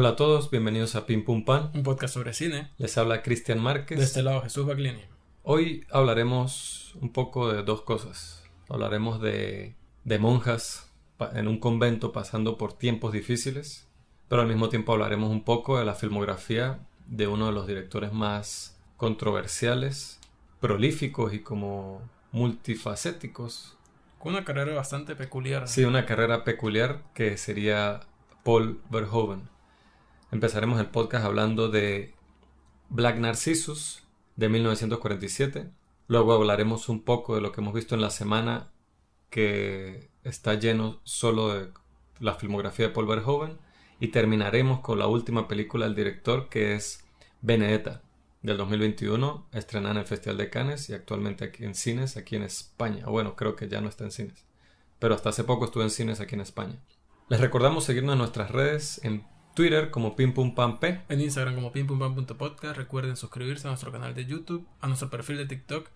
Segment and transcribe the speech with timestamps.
[0.00, 1.70] Hola a todos, bienvenidos a Pim Pum Pan.
[1.74, 2.70] Un podcast sobre cine.
[2.78, 3.98] Les habla Cristian Márquez.
[3.98, 5.02] De este lado Jesús Bagliani.
[5.42, 8.42] Hoy hablaremos un poco de dos cosas.
[8.70, 9.74] Hablaremos de,
[10.04, 10.90] de monjas
[11.34, 13.88] en un convento pasando por tiempos difíciles,
[14.28, 18.10] pero al mismo tiempo hablaremos un poco de la filmografía de uno de los directores
[18.10, 20.18] más controversiales,
[20.60, 22.00] prolíficos y como
[22.32, 23.76] multifacéticos.
[24.18, 25.68] Con una carrera bastante peculiar.
[25.68, 28.00] Sí, una carrera peculiar que sería
[28.44, 29.59] Paul Verhoeven.
[30.32, 32.14] Empezaremos el podcast hablando de
[32.88, 34.04] Black Narcissus
[34.36, 35.68] de 1947.
[36.06, 38.70] Luego hablaremos un poco de lo que hemos visto en la semana
[39.28, 41.72] que está lleno solo de
[42.20, 43.58] la filmografía de Paul Verhoeven.
[43.98, 47.04] Y terminaremos con la última película del director que es
[47.40, 48.02] Benedetta
[48.42, 52.44] del 2021, estrenada en el Festival de Cannes y actualmente aquí en cines, aquí en
[52.44, 53.04] España.
[53.06, 54.46] Bueno, creo que ya no está en cines.
[55.00, 56.78] Pero hasta hace poco estuvo en cines aquí en España.
[57.28, 60.24] Les recordamos seguirnos en nuestras redes, en Twitter como P
[61.08, 62.76] En Instagram como pimpumpam.podcast.
[62.76, 65.88] Recuerden suscribirse a nuestro canal de YouTube, a nuestro perfil de TikTok.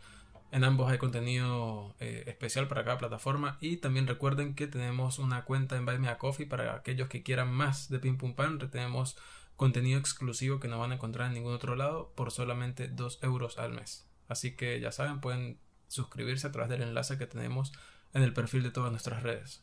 [0.50, 3.58] En ambos hay contenido eh, especial para cada plataforma.
[3.60, 7.22] Y también recuerden que tenemos una cuenta en Buy Me a Coffee para aquellos que
[7.22, 8.58] quieran más de Pim Pum Pam.
[8.58, 9.16] Tenemos
[9.56, 13.58] contenido exclusivo que no van a encontrar en ningún otro lado por solamente 2 euros
[13.58, 14.08] al mes.
[14.28, 17.72] Así que ya saben, pueden suscribirse a través del enlace que tenemos
[18.12, 19.60] en el perfil de todas nuestras redes.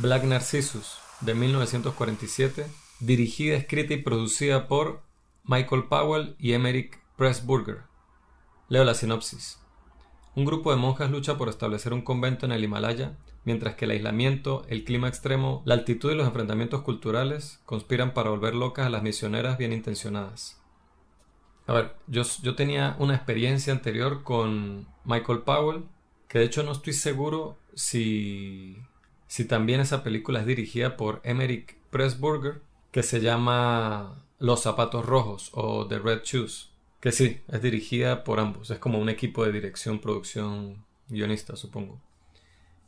[0.00, 2.66] Black Narcissus de 1947,
[3.00, 5.02] dirigida, escrita y producida por
[5.42, 7.78] Michael Powell y Emerick Pressburger.
[8.68, 9.58] Leo la sinopsis.
[10.36, 13.90] Un grupo de monjas lucha por establecer un convento en el Himalaya, mientras que el
[13.90, 18.90] aislamiento, el clima extremo, la altitud y los enfrentamientos culturales conspiran para volver locas a
[18.90, 20.62] las misioneras bien intencionadas.
[21.66, 25.86] A ver, yo, yo tenía una experiencia anterior con Michael Powell,
[26.28, 28.76] que de hecho no estoy seguro si
[29.28, 35.50] si también esa película es dirigida por Emerick Pressburger, que se llama Los zapatos rojos
[35.52, 39.52] o The Red Shoes, que sí, es dirigida por ambos, es como un equipo de
[39.52, 42.00] dirección, producción, guionista, supongo.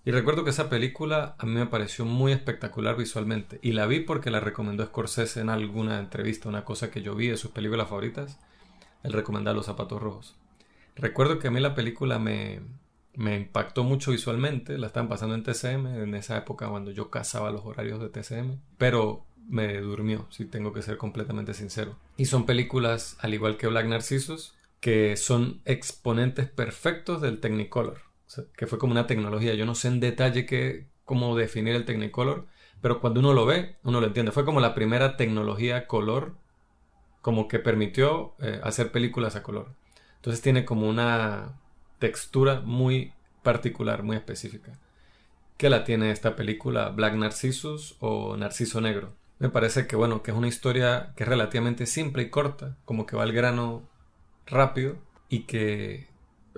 [0.03, 4.01] Y recuerdo que esa película a mí me pareció muy espectacular visualmente, y la vi
[4.01, 7.89] porque la recomendó Scorsese en alguna entrevista, una cosa que yo vi de sus películas
[7.89, 8.39] favoritas,
[9.03, 10.37] el recomendar Los zapatos rojos.
[10.97, 12.61] Recuerdo que a mí la película me,
[13.15, 17.51] me impactó mucho visualmente, la estaban pasando en TCM, en esa época cuando yo cazaba
[17.51, 21.97] los horarios de TCM, pero me durmió, si tengo que ser completamente sincero.
[22.17, 27.99] Y son películas, al igual que Black Narcissus, que son exponentes perfectos del Technicolor,
[28.57, 32.47] que fue como una tecnología, yo no sé en detalle qué, cómo definir el Technicolor,
[32.81, 34.33] pero cuando uno lo ve, uno lo entiende.
[34.33, 36.37] Fue como la primera tecnología color,
[37.21, 39.75] como que permitió eh, hacer películas a color.
[40.17, 41.60] Entonces tiene como una
[42.01, 43.13] textura muy
[43.45, 44.73] particular, muy específica.
[45.57, 49.15] ¿Qué la tiene esta película Black Narcissus o Narciso Negro?
[49.39, 53.07] Me parece que bueno, que es una historia que es relativamente simple y corta, como
[53.07, 53.89] que va al grano
[54.47, 54.97] rápido
[55.29, 56.09] y que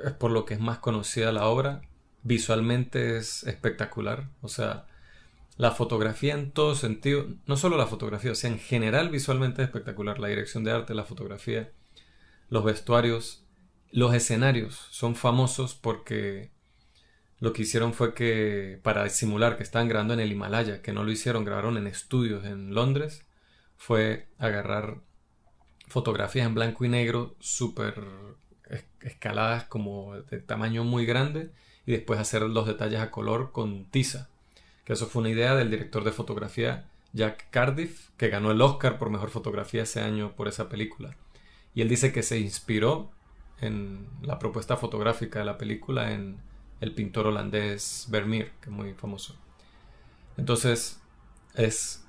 [0.03, 1.83] es por lo que es más conocida la obra.
[2.23, 4.87] Visualmente es espectacular, o sea,
[5.57, 9.69] la fotografía en todo sentido, no solo la fotografía, o sea, en general visualmente es
[9.69, 10.19] espectacular.
[10.19, 11.71] La dirección de arte, la fotografía,
[12.49, 13.42] los vestuarios,
[13.93, 16.51] los escenarios son famosos porque
[17.39, 21.05] lo que hicieron fue que, para simular que estaban grabando en el Himalaya, que no
[21.05, 23.27] lo hicieron, grabaron en estudios en Londres,
[23.77, 24.99] fue agarrar
[25.89, 28.03] fotografías en blanco y negro súper
[29.03, 31.51] escaladas como de tamaño muy grande
[31.85, 34.29] y después hacer los detalles a color con tiza.
[34.85, 38.99] Que eso fue una idea del director de fotografía Jack Cardiff, que ganó el Oscar
[38.99, 41.17] por mejor fotografía ese año por esa película.
[41.75, 43.11] Y él dice que se inspiró
[43.63, 46.37] en la propuesta fotográfica de la película en
[46.81, 49.37] el pintor holandés Vermeer, que es muy famoso.
[50.37, 51.01] Entonces,
[51.55, 52.05] es,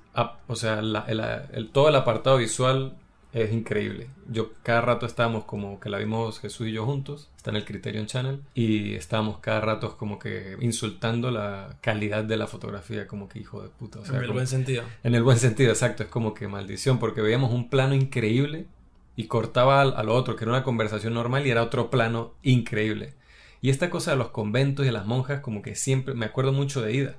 [0.48, 2.96] o sea, el, todo el apartado visual
[3.32, 4.08] es increíble.
[4.28, 7.64] Yo cada rato estábamos como que la vimos Jesús y yo juntos, está en el
[7.64, 13.28] Criterion Channel, y estábamos cada rato como que insultando la calidad de la fotografía, como
[13.28, 14.00] que hijo de puta.
[14.08, 14.84] en el buen sentido.
[15.02, 18.66] En el buen sentido, exacto, es como que maldición, porque veíamos un plano increíble
[19.16, 23.14] y cortaba al, otro, que era una conversación normal y era otro plano increíble.
[23.60, 26.52] Y esta cosa de los conventos y de las monjas, como que siempre me acuerdo
[26.52, 27.16] mucho de Ida.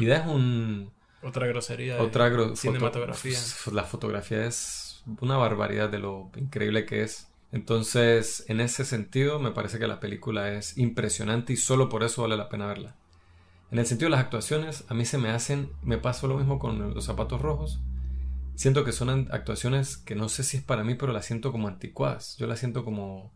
[0.00, 0.92] Ida es un...
[1.22, 3.38] Otra grosería otra de cinematografía.
[3.72, 7.28] la fotografía es una barbaridad de lo increíble que es.
[7.50, 12.22] Entonces, en ese sentido, me parece que la película es impresionante y solo por eso
[12.22, 12.96] vale la pena verla.
[13.70, 16.58] En el sentido de las actuaciones, a mí se me hacen, me pasó lo mismo
[16.58, 17.80] con los zapatos rojos
[18.54, 21.68] siento que son actuaciones que no sé si es para mí, pero las siento como
[21.68, 22.36] anticuadas.
[22.36, 23.32] Yo las siento como,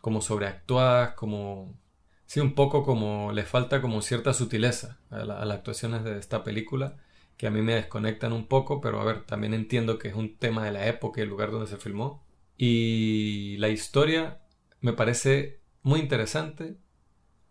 [0.00, 1.80] como sobreactuadas, como...
[2.26, 6.96] Sí, un poco como le falta como cierta sutileza a, las actuaciones de esta película
[7.36, 10.36] que a mí me desconectan un poco, pero a ver, también entiendo que es un
[10.36, 12.24] tema de la época y el lugar donde se filmó.
[12.56, 14.40] Y la historia
[14.80, 16.76] me parece muy interesante,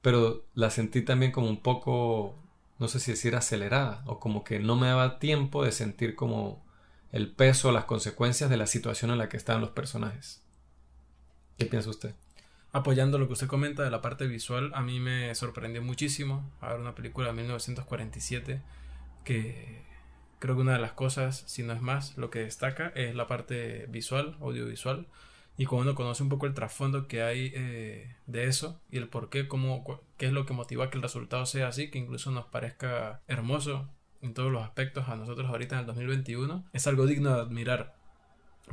[0.01, 2.40] pero la sentí también como un poco,
[2.81, 6.65] no sé si decir acelerada, o como que no me daba tiempo de sentir como
[7.11, 10.41] el peso, las consecuencias de la situación en la que estaban los personajes.
[11.59, 12.15] ¿Qué piensa usted?
[12.71, 16.69] Apoyando lo que usted comenta de la parte visual, a mí me sorprendió muchísimo a
[16.69, 18.63] ver una película de 1947
[19.25, 19.83] que
[20.39, 23.27] creo que una de las cosas, si no es más, lo que destaca es la
[23.27, 25.05] parte visual, audiovisual.
[25.57, 29.09] Y cuando uno conoce un poco el trasfondo que hay eh, de eso y el
[29.09, 32.31] por qué, cómo, qué es lo que motiva que el resultado sea así, que incluso
[32.31, 33.89] nos parezca hermoso
[34.21, 37.95] en todos los aspectos a nosotros ahorita en el 2021, es algo digno de admirar.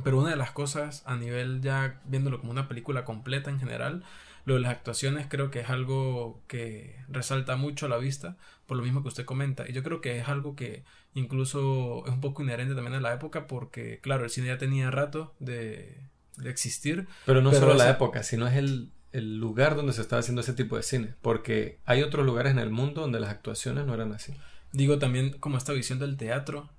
[0.03, 4.03] Pero una de las cosas a nivel ya viéndolo como una película completa en general,
[4.45, 8.77] lo de las actuaciones creo que es algo que resalta mucho a la vista, por
[8.77, 9.67] lo mismo que usted comenta.
[9.67, 10.83] Y yo creo que es algo que
[11.13, 14.91] incluso es un poco inherente también a la época, porque claro, el cine ya tenía
[14.91, 16.08] rato de,
[16.45, 17.07] existir.
[17.25, 20.53] Pero no solo la época, sino es el, el lugar donde se estaba haciendo ese
[20.53, 24.13] tipo de cine, porque hay otros lugares en el mundo donde las actuaciones no eran
[24.13, 24.33] así.
[24.71, 26.69] Digo también como esta visión del teatro,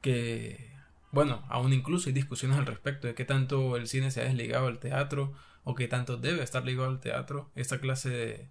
[0.00, 0.72] que,
[1.12, 4.66] bueno, aún incluso hay discusiones al respecto de qué tanto el cine se ha desligado
[4.66, 5.32] del teatro,
[5.64, 8.48] o que tanto debe estar ligado al teatro, esta clase de,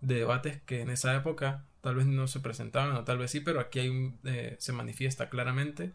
[0.00, 3.60] debates que en esa época tal vez no se presentaban o tal vez sí, pero
[3.60, 5.92] aquí hay un, eh, se manifiesta claramente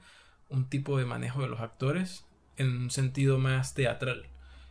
[0.50, 2.26] un tipo de manejo de los actores
[2.58, 4.26] en un sentido más teatral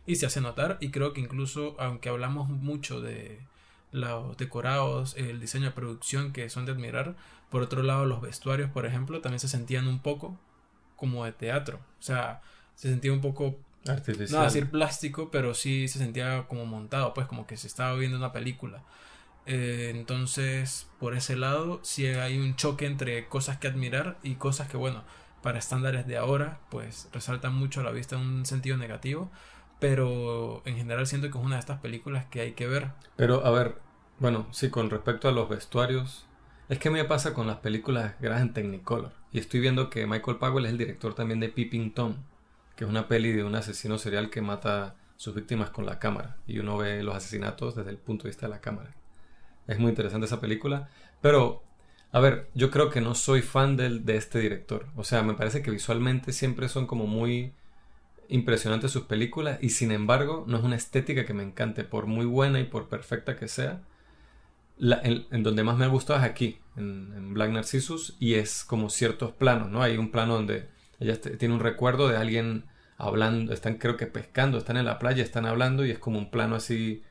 [0.05, 3.39] y se hace notar y creo que incluso aunque hablamos mucho de
[3.91, 7.15] los decorados, el diseño de producción que son de admirar,
[7.49, 10.39] por otro lado los vestuarios, por ejemplo, también se sentían un poco
[10.95, 12.41] como de teatro, o sea,
[12.75, 13.57] se sentía un poco
[13.87, 14.39] Artificial.
[14.39, 18.17] No decir plástico, pero sí se sentía como montado, pues como que se estaba viendo
[18.17, 18.83] una película.
[19.47, 24.67] Eh, entonces, por ese lado, sí hay un choque entre cosas que admirar y cosas
[24.67, 25.03] que, bueno,
[25.41, 29.31] para estándares de ahora, pues resaltan mucho a la vista en un sentido negativo.
[29.79, 32.91] Pero en general siento que es una de estas películas que hay que ver.
[33.15, 33.79] Pero, a ver,
[34.19, 36.27] bueno, sí, con respecto a los vestuarios,
[36.69, 39.13] es que me pasa con las películas grabadas en Technicolor.
[39.31, 42.17] Y estoy viendo que Michael Powell es el director también de Peeping Tom
[42.81, 45.99] que es una peli de un asesino serial que mata a sus víctimas con la
[45.99, 48.95] cámara y uno ve los asesinatos desde el punto de vista de la cámara.
[49.67, 50.89] Es muy interesante esa película,
[51.21, 51.63] pero
[52.11, 54.87] a ver, yo creo que no soy fan del, de este director.
[54.95, 57.53] O sea, me parece que visualmente siempre son como muy
[58.27, 62.25] impresionantes sus películas y sin embargo no es una estética que me encante, por muy
[62.25, 63.81] buena y por perfecta que sea.
[64.79, 68.89] en, donde más me ha gustado es aquí, en, en, Black Narcissus, y es como
[68.89, 69.81] ciertos planos, ¿no?
[69.83, 70.69] Hay un plano donde
[70.99, 72.65] ella tiene un recuerdo de alguien
[72.97, 76.29] hablando, están creo que pescando, están en la playa, están hablando y es como un
[76.29, 77.03] plano así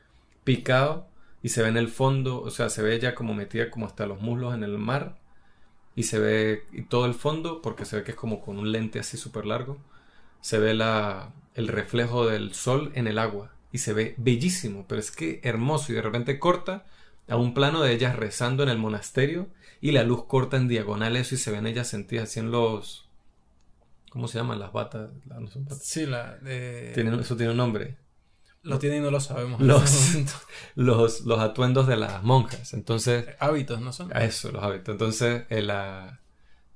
[0.44, 1.10] picado
[1.43, 4.07] y se ve en el fondo, o sea, se ve ella como metida como hasta
[4.07, 5.17] los muslos en el mar
[5.95, 8.73] y se ve y todo el fondo porque se ve que es como con un
[8.73, 9.79] lente así súper largo,
[10.41, 15.01] se ve la, el reflejo del sol en el agua y se ve bellísimo, pero
[15.01, 16.87] es que hermoso y de repente corta
[17.29, 19.49] a un plano de ellas rezando en el monasterio
[19.81, 23.11] y la luz corta en diagonal eso y se ven ellas sentidas así en los
[24.11, 25.11] ¿Cómo se llaman las batas?
[25.81, 26.91] Sí, la de...
[27.21, 27.97] eso tiene un nombre.
[28.62, 29.61] Lo tiene y no lo sabemos.
[30.75, 32.75] Los, los, atuendos de las monjas.
[32.75, 33.26] Entonces...
[33.38, 34.14] Hábitos, ¿no son?
[34.14, 34.93] Eso, los hábitos.
[34.93, 36.21] Entonces, eh, la,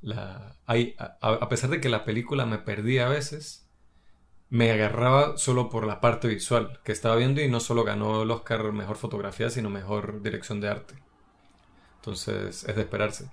[0.00, 3.69] la, hay, a, pesar de que la película me perdía a veces,
[4.49, 8.31] me agarraba solo por la parte visual que estaba viendo y no solo ganó el
[8.31, 10.95] Oscar Mejor Fotografía, sino Mejor Dirección de Arte.
[11.97, 13.31] Entonces, es de esperarse.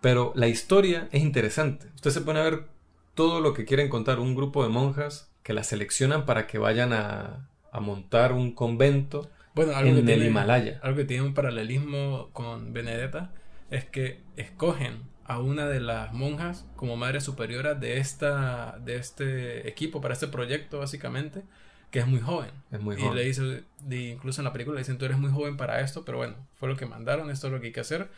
[0.00, 1.90] Pero la historia es interesante.
[1.94, 2.68] Usted se pone a ver
[3.14, 6.92] todo lo que quieren contar un grupo de monjas que las seleccionan para que vayan
[6.92, 10.78] a, montar un convento bueno, en el Himalaya.
[10.82, 13.32] Algo que tiene un paralelismo con Benedetta
[13.70, 19.68] es que escogen a una de las monjas como madre superiora de esta de este
[19.68, 21.42] equipo para este proyecto básicamente
[21.90, 24.80] que es muy joven es muy joven y le dice incluso en la película le
[24.80, 27.52] dicen tú eres muy joven para esto pero bueno fue lo que mandaron esto es
[27.52, 28.08] lo que hay que hacer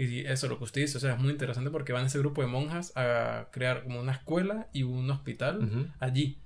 [0.00, 2.40] y eso, lo que usted dice, o sea, es muy interesante porque van ese grupo
[2.40, 6.38] de monjas a crear como una escuela y un hospital allí.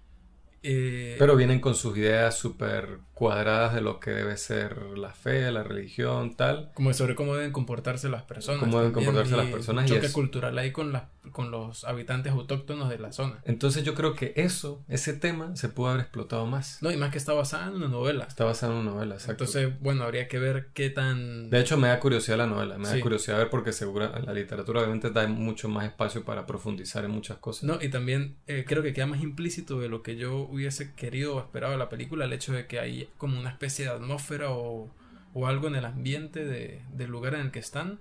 [0.64, 5.50] Eh, Pero vienen con sus ideas súper cuadradas de lo que debe ser la fe,
[5.52, 6.72] la religión, tal.
[6.74, 8.60] Como sobre cómo deben comportarse las personas.
[8.60, 9.88] Cómo deben comportarse las personas.
[9.88, 10.98] Choque cultural ahí con,
[11.30, 13.40] con los habitantes autóctonos de la zona.
[13.44, 16.78] Entonces yo creo que eso, ese tema, se pudo haber explotado más.
[16.82, 18.24] No, y más que está basada en una novela.
[18.24, 19.44] Está basada en una novela, exacto.
[19.44, 21.50] Entonces, bueno, habría que ver qué tan...
[21.50, 24.80] De hecho, me da curiosidad la novela, me da curiosidad ver porque seguro la literatura
[24.80, 27.64] obviamente da mucho más espacio para profundizar en muchas cosas.
[27.64, 31.36] No, y también eh, creo que queda más implícito de lo que yo hubiese querido
[31.36, 34.90] o esperado la película, el hecho de que hay como una especie de atmósfera o
[35.36, 37.98] o algo en el ambiente de, del lugar en el que están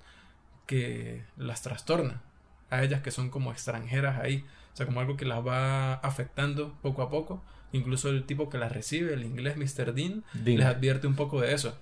[0.68, 2.22] que las trastorna
[2.70, 6.78] a ellas que son como extranjeras ahí, o sea, como algo que las va afectando
[6.84, 7.44] poco a poco.
[7.72, 9.94] Incluso el tipo que las recibe, el inglés Mr.
[9.96, 10.58] Dean, Dean.
[10.60, 11.76] les advierte un poco de eso.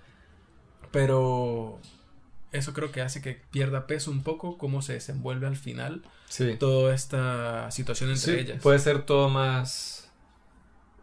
[0.92, 1.80] Pero
[2.52, 6.56] eso creo que hace que pierda peso un poco cómo se desenvuelve al final Sí.
[6.60, 8.62] toda esta situación entre Sí, ellas.
[8.62, 10.01] puede ser todo más.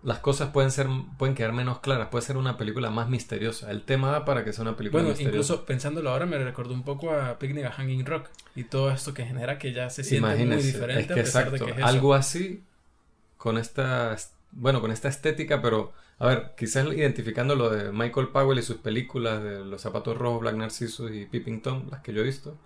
[0.03, 0.87] Las cosas pueden ser,
[1.19, 3.71] pueden quedar menos claras, puede ser una película más misteriosa.
[3.71, 5.55] El tema da para que sea una película Bueno, misteriosa.
[5.55, 9.13] incluso pensándolo ahora me recordó un poco a Picnic a Hanging Rock y todo esto
[9.13, 11.71] que genera que ya se siente muy diferente es que a pesar exacto, de que
[11.73, 11.87] es eso.
[11.87, 12.63] algo así
[13.37, 14.17] con esta,
[14.53, 18.77] bueno, con esta estética, pero a ver, quizás identificando lo de Michael Powell y sus
[18.79, 22.57] películas de Los zapatos rojos, Black Narcissus y Peeping Tom, las que yo he visto,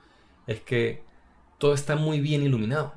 [0.46, 1.02] es que
[1.58, 2.94] todo está muy bien iluminado.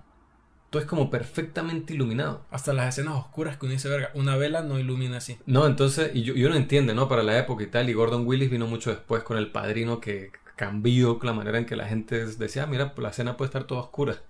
[0.76, 2.42] Todo es como perfectamente iluminado.
[2.52, 5.38] Hasta las escenas oscuras que uno dice, verga, una vela no ilumina así.
[5.46, 7.08] No, entonces, y yo, y uno entiende, ¿no?
[7.08, 10.32] Para la época y tal, y Gordon Willis vino mucho después con El Padrino que
[10.58, 13.84] cambió la manera en que la gente decía, ah, mira, la escena puede estar toda
[13.84, 14.22] oscura.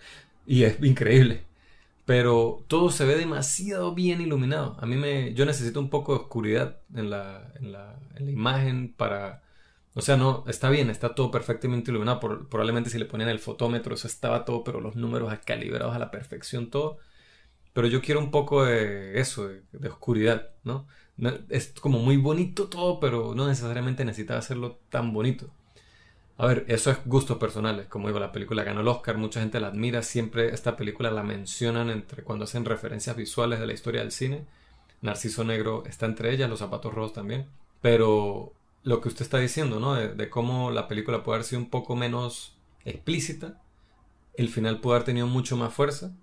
[0.46, 1.42] Y es increíble.
[2.06, 4.78] Pero todo se ve demasiado bien iluminado.
[4.80, 8.32] A mí me, yo necesito un poco de oscuridad en la, en la, en la
[8.32, 9.42] imagen para...
[9.96, 12.20] O sea, no, está bien, está todo perfectamente iluminado.
[12.50, 16.12] Probablemente si le ponían el fotómetro, eso estaba todo, pero los números calibrados a la
[16.12, 17.00] perfección, todo.
[17.74, 20.88] Pero yo quiero un poco de eso, de, de oscuridad, ¿no?
[21.18, 25.52] No- Es como muy bonito todo, pero no necesariamente necesitaba hacerlo tan bonito.
[26.38, 27.88] A ver, eso es gustos personales.
[27.88, 30.02] Como digo, la película ganó el Oscar, mucha gente la admira.
[30.04, 34.46] Siempre esta película la mencionan entre cuando hacen referencias visuales de la historia del cine.
[35.02, 37.48] Narciso Negro está entre ellas, Los Zapatos Rojos también.
[37.82, 38.55] Pero
[38.86, 39.96] lo que usted está diciendo, ¿no?
[39.96, 43.62] De, de cómo la película puede haber sido un poco menos explícita.
[44.36, 46.14] El final pudo haber tenido mucho más fuerza.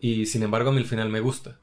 [0.00, 1.60] Y sin embargo, a mí el final me gusta.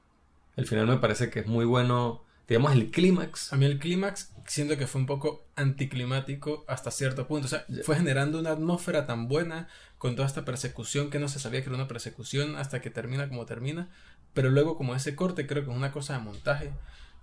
[0.56, 2.24] El final me parece que es muy bueno.
[2.48, 3.52] Digamos, el clímax.
[3.52, 7.48] A mí el clímax siento que fue un poco anticlimático hasta cierto punto.
[7.48, 11.40] O sea, fue generando una atmósfera tan buena con toda esta persecución que no se
[11.40, 13.90] sabía que era una persecución hasta que termina como termina.
[14.34, 16.72] Pero luego como ese corte, creo que es una cosa de montaje,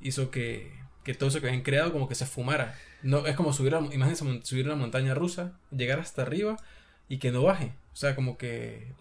[0.01, 2.75] hizo que, que todo eso que habían creado como que se fumara.
[3.03, 6.57] No, es como subir, imagínense subir una montaña rusa, llegar hasta arriba
[7.09, 7.75] y que no baje.
[7.93, 8.93] O sea, como que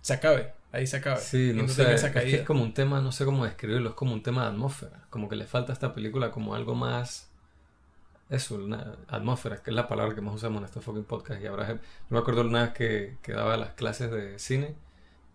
[0.00, 1.20] se acabe, ahí se acabe.
[1.20, 4.12] Sí, no sé, es que es como un tema, no sé cómo describirlo, es como
[4.12, 7.28] un tema de atmósfera, como que le falta a esta película como algo más,
[8.30, 11.46] eso, una atmósfera, que es la palabra que más usamos en este fucking podcast, y
[11.46, 11.78] ahora, yo
[12.10, 14.76] me acuerdo una vez que, que daba las clases de cine,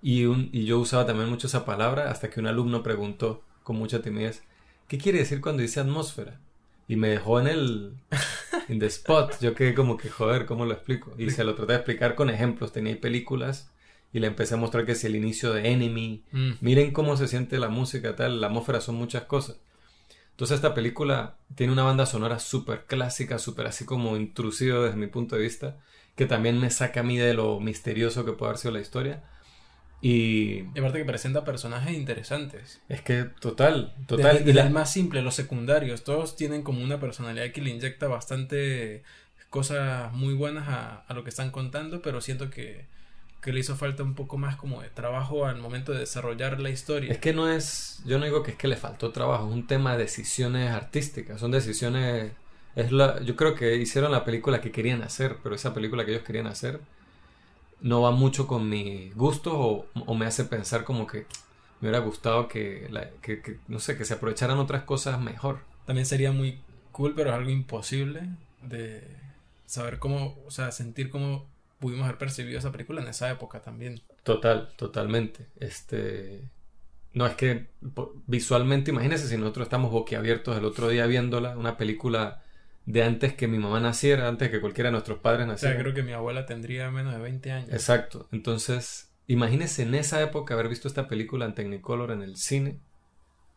[0.02, 3.76] y, un, y yo usaba también mucho esa palabra, hasta que un alumno preguntó con
[3.76, 4.44] mucha timidez,
[4.92, 6.42] ¿qué quiere decir cuando dice atmósfera?
[6.86, 7.94] Y me dejó en el,
[8.68, 11.16] in the spot, yo quedé como que, joder, ¿cómo lo explico?
[11.18, 13.72] Y se lo traté de explicar con ejemplos, tenía películas,
[14.12, 16.52] y le empecé a mostrar que si el inicio de Enemy, Mm.
[16.60, 19.62] miren cómo se siente la música, tal, la atmósfera son muchas cosas.
[20.32, 25.08] Entonces esta película tiene una banda sonora súper clásica, súper así como intrusiva desde mi
[25.08, 25.78] punto de vista,
[26.18, 29.24] que también me saca a mí de lo misterioso que puede haber sido la historia.
[30.02, 32.82] Y Y aparte que presenta personajes interesantes.
[32.90, 34.38] es que total, total.
[34.38, 37.62] Desde, y desde la- el más simple, los secundarios, todos tienen como una personalidad que
[37.62, 39.04] le inyecta bastante
[39.50, 42.86] cosas muy buenas a, a lo que están contando, pero siento que,
[43.42, 46.70] que le hizo falta un poco más como de trabajo al momento de desarrollar la
[46.70, 47.12] historia.
[47.12, 49.68] Es que no es, yo no digo que es que le faltó trabajo, es un
[49.68, 52.32] tema de decisiones artísticas, son decisiones,
[52.76, 56.12] es la, yo creo que hicieron la película que querían hacer, pero esa película que
[56.12, 56.80] ellos querían hacer
[57.82, 61.26] no va mucho con mis gustos o, o me hace pensar como que
[61.80, 65.60] me hubiera gustado que, la- que, que, no sé, que se aprovecharan otras cosas mejor.
[65.86, 66.60] También sería muy
[66.92, 68.30] cool, pero es algo imposible
[68.62, 69.04] de
[69.66, 71.46] saber cómo, o sea, sentir cómo
[71.80, 74.02] pudimos haber percibido esa película en esa época también.
[74.24, 75.48] Total, totalmente.
[75.60, 76.42] Este,
[77.14, 77.68] no es que
[78.28, 82.44] visualmente, imagínense si nosotros estamos boquiabiertos el otro día viéndola, una película
[82.86, 85.80] de antes que mi mamá naciera, antes que cualquiera de nuestros padres O sea, naciera.
[85.80, 87.70] creo que mi abuela tendría menos de 20 años.
[87.72, 88.28] Exacto.
[88.32, 92.80] Entonces, imagínense en esa época haber visto esta película en Technicolor en el cine.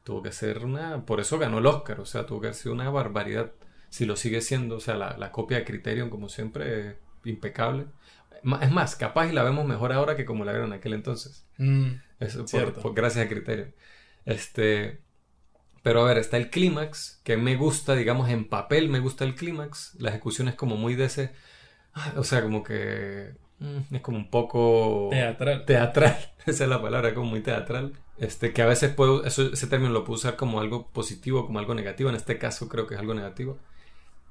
[0.04, 1.06] Tuvo que ser una...
[1.06, 2.00] Por eso ganó el Oscar.
[2.00, 3.52] O sea, tuvo que haber sido una barbaridad.
[3.88, 4.76] Si lo sigue siendo.
[4.76, 7.86] O sea, la, la copia de Criterion, como siempre, es impecable.
[8.60, 11.46] Es más, capaz y la vemos mejor ahora que como la vieron en aquel entonces.
[11.56, 12.44] Mm, Eso
[12.82, 13.74] por- gracias a Criterion.
[14.26, 15.00] Este...
[15.84, 19.36] Pero a ver, está el clímax, que me gusta, digamos, en papel me gusta el
[19.36, 19.94] clímax.
[20.00, 21.32] La ejecución es como muy de ese...
[21.94, 23.34] ah, O sea, como que...
[23.60, 25.10] mm, Es como un poco...
[25.12, 25.64] teatral.
[25.66, 27.92] Teatral, esa es la palabra, como muy teatral.
[28.18, 31.60] Este, que a veces puedo, eso, ese término lo puedo usar como algo positivo, como
[31.60, 32.10] algo negativo.
[32.10, 33.58] En este caso creo que es algo negativo.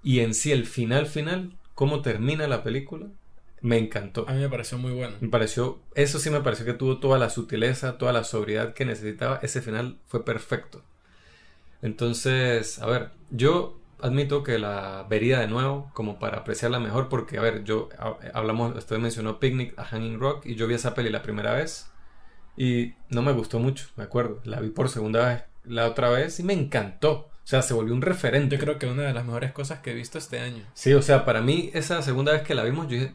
[0.03, 3.07] Y en sí, el final, final, cómo termina la película,
[3.61, 4.25] me encantó.
[4.27, 5.15] A mí me pareció muy bueno.
[5.21, 8.85] Me pareció, eso sí me pareció que tuvo toda la sutileza, toda la sobriedad que
[8.85, 9.39] necesitaba.
[9.43, 10.83] Ese final fue perfecto.
[11.83, 17.37] Entonces, a ver, yo admito que la vería de nuevo como para apreciarla mejor porque,
[17.37, 17.89] a ver, yo
[18.33, 21.91] hablamos, usted mencionó Picnic a Hanging Rock y yo vi esa peli la primera vez
[22.57, 24.41] y no me gustó mucho, me acuerdo.
[24.43, 27.29] La vi por segunda vez, la otra vez y me encantó.
[27.43, 28.55] O sea, se volvió un referente.
[28.55, 30.63] Yo creo que una de las mejores cosas que he visto este año.
[30.73, 33.13] Sí, o sea, para mí esa segunda vez que la vimos yo dije,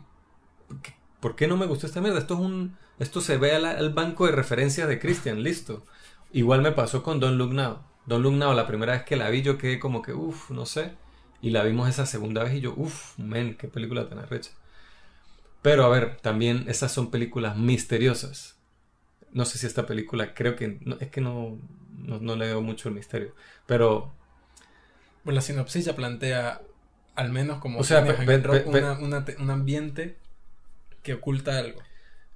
[1.21, 2.19] ¿por qué no me gustó esta mierda?
[2.19, 5.85] Esto es un esto se ve al, banco de referencias de Christian, listo.
[6.33, 7.79] Igual me pasó con Don Look Now.
[8.09, 10.93] Don Now, la primera vez que la vi, yo quedé como que, uff, no sé.
[11.43, 14.51] Y la vimos esa segunda vez y yo, uff, men, qué película tan arrecha.
[15.61, 18.57] Pero a ver, también esas son películas misteriosas.
[19.33, 21.59] No sé si esta película, creo que, es que no,
[21.99, 23.35] no, le veo mucho el misterio.
[23.67, 24.15] Pero...
[25.23, 26.63] Pues la sinopsis ya plantea,
[27.15, 28.03] al menos como o sea,
[29.39, 30.17] un ambiente
[31.03, 31.83] que oculta algo.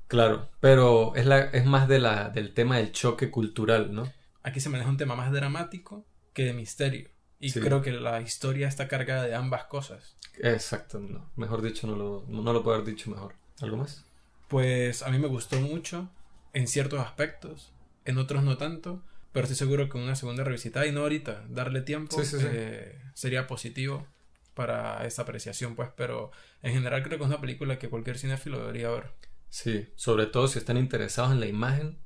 [0.08, 4.12] Claro, pero es, la, es más de la, del tema del choque cultural, ¿no?
[4.42, 7.10] Aquí se maneja un tema más dramático que de misterio.
[7.38, 10.16] Y creo que la historia está cargada de ambas cosas.
[10.38, 11.30] Exacto, no.
[11.36, 13.34] mejor dicho, no lo, no lo puedo haber dicho mejor.
[13.60, 14.04] ¿Algo más?
[14.48, 16.08] Pues a mí me gustó mucho
[16.52, 17.72] en ciertos aspectos,
[18.04, 21.80] en otros no tanto, pero estoy seguro que una segunda revisitada y no ahorita, darle
[21.80, 24.06] tiempo eh, sería positivo
[24.54, 26.30] para esa apreciación, pues, pero
[26.62, 29.10] en general creo que es una película que cualquier cinéfilo debería ver.
[29.48, 31.98] Sí, sobre todo si están interesados en la imagen,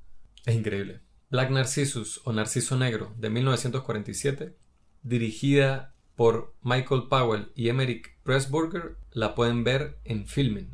[0.44, 1.00] es increíble.
[1.30, 4.56] Black Narcissus o Narciso Negro de 1947,
[5.02, 10.70] dirigida por Michael Powell y Emerick Pressburger, la pueden ver en Filming.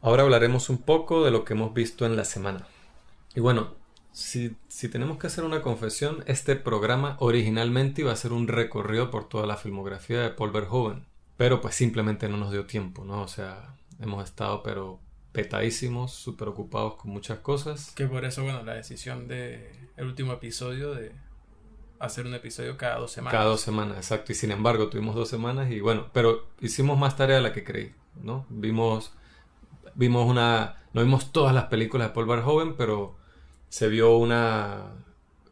[0.00, 2.66] Ahora hablaremos un poco de lo que hemos visto en la semana.
[3.34, 3.74] Y bueno,
[4.12, 9.10] si, si, tenemos que hacer una confesión, este programa originalmente iba a ser un recorrido
[9.10, 13.22] por toda la filmografía de Paul Verhoeven, pero pues simplemente no nos dio tiempo, ¿no?
[13.22, 15.00] O sea, Hemos estado pero
[15.38, 17.92] petadísimos, súper ocupados con muchas cosas.
[17.94, 21.12] Que por eso, bueno, la decisión de el último episodio de
[22.00, 23.38] hacer un episodio cada dos semanas.
[23.38, 24.32] Cada dos semanas, exacto.
[24.32, 27.62] Y sin embargo, tuvimos dos semanas y bueno, pero hicimos más tarea de la que
[27.62, 28.46] creí, ¿no?
[28.48, 29.12] Vimos,
[29.94, 33.16] vimos una, no vimos todas las películas de Paul Verhoeven, pero
[33.68, 34.86] se vio una,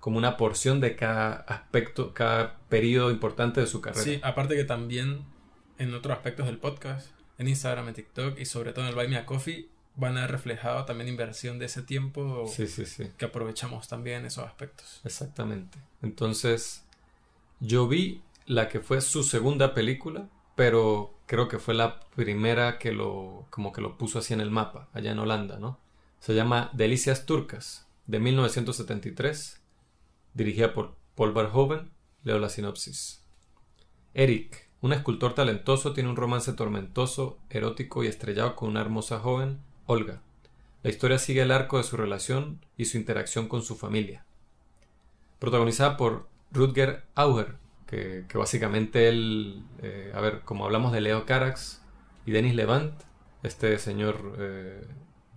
[0.01, 4.03] como una porción de cada aspecto, cada periodo importante de su carrera.
[4.03, 5.25] Sí, aparte que también
[5.79, 9.07] en otros aspectos del podcast en Instagram, en TikTok y sobre todo en el Buy
[9.07, 13.11] Me a Coffee van a reflejado también inversión de ese tiempo sí, sí, sí.
[13.17, 15.01] que aprovechamos también esos aspectos.
[15.05, 15.79] Exactamente.
[16.03, 16.85] Entonces,
[17.61, 22.93] yo vi la que fue su segunda película, pero creo que fue la primera que
[22.93, 25.79] lo como que lo puso así en el mapa, allá en Holanda, ¿no?
[26.21, 29.61] Se llama Delicias Turcas, de 1973,
[30.35, 31.91] dirigida por Paul Verhoeven.
[32.23, 33.23] Leo la sinopsis.
[34.15, 39.61] Eric, un escultor talentoso tiene un romance tormentoso, erótico y estrellado con una hermosa joven,
[39.87, 40.21] Olga.
[40.83, 44.25] La historia sigue el arco de su relación y su interacción con su familia.
[45.39, 51.83] Protagonizada por Rutger Auer, que, básicamente él, eh, a ver, como hablamos de Leo Carax
[52.25, 52.95] y Denis Levant,
[53.43, 54.87] este señor eh,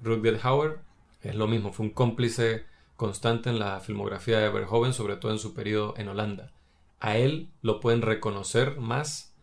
[0.02, 0.80] Rutger Hauer
[1.22, 5.40] es lo mismo, fue un cómplice constante en la filmografía de Verhoeven, sobre todo en
[5.40, 6.52] su periodo en Holanda.
[7.00, 9.34] A él lo pueden reconocer más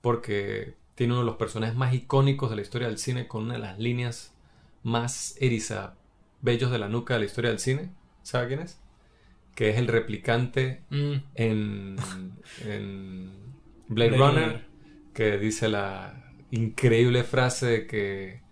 [0.00, 3.54] porque tiene uno de los personajes más icónicos de la historia del cine, con una
[3.54, 4.31] de las líneas
[4.82, 5.94] más eriza
[6.40, 7.90] bellos de la nuca de la historia del cine.
[8.22, 8.80] ¿Sabe quién es?
[9.54, 11.14] Que es el replicante mm.
[11.34, 11.96] en,
[13.88, 14.64] Blade, Runner,
[15.14, 18.42] que dice la increíble frase de que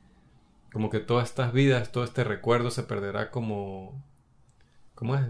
[0.73, 4.05] como que todas estas vidas, todo este recuerdo se perderá como...
[4.95, 5.23] ¿Cómo es?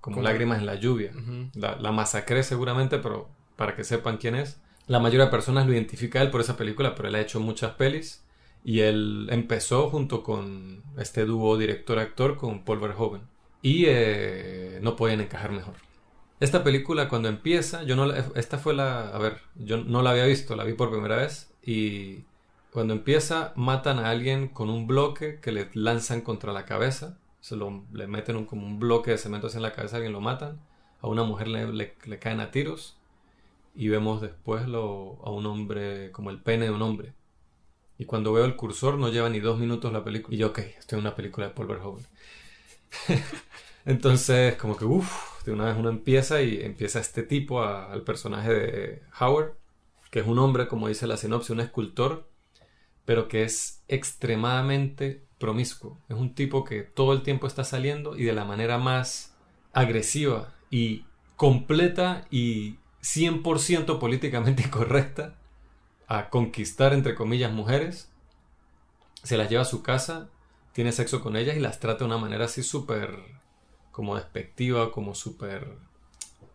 [0.00, 1.12] como, lágrimas en la lluvia.
[1.54, 4.60] la, la masacré seguramente, pero para que sepan quién es.
[4.86, 7.40] La mayoría de personas lo identifica a él por esa película, pero él ha hecho
[7.40, 8.25] muchas pelis.
[8.66, 13.22] Y él empezó junto con este dúo director-actor con Paul Verhoeven.
[13.62, 15.74] Y eh, no podían encajar mejor.
[16.40, 20.24] Esta película cuando empieza, yo no esta fue la, a ver, yo no la había
[20.26, 22.24] visto, la vi por primera vez y
[22.72, 27.54] cuando empieza matan a alguien con un bloque que le lanzan contra la cabeza, se
[27.54, 30.58] lo, le meten como un bloque de cemento en la cabeza, alguien lo matan,
[31.00, 32.98] a una mujer le, le caen a tiros
[33.76, 37.14] y vemos después lo, a un hombre como el pene de un hombre.
[37.98, 40.34] Y cuando veo el cursor no lleva ni dos minutos la película.
[40.34, 42.06] Y yo, ok, estoy en una película de Paul Verhoeven.
[43.86, 48.52] Entonces, como que, uff, de una vez uno empieza y empieza este tipo al personaje
[48.52, 49.54] de Howard,
[50.10, 52.28] que es un hombre, como dice la sinopsis, un escultor,
[53.04, 55.98] pero que es extremadamente promiscuo.
[56.08, 59.36] Es un tipo que todo el tiempo está saliendo y de la manera más
[59.72, 61.04] agresiva y
[61.36, 65.36] completa y 100% políticamente correcta
[66.06, 68.10] a conquistar, entre comillas, mujeres,
[69.22, 70.28] se las lleva a su casa,
[70.72, 73.18] tiene sexo con ellas y las trata de una manera así súper
[73.90, 75.78] como despectiva, como súper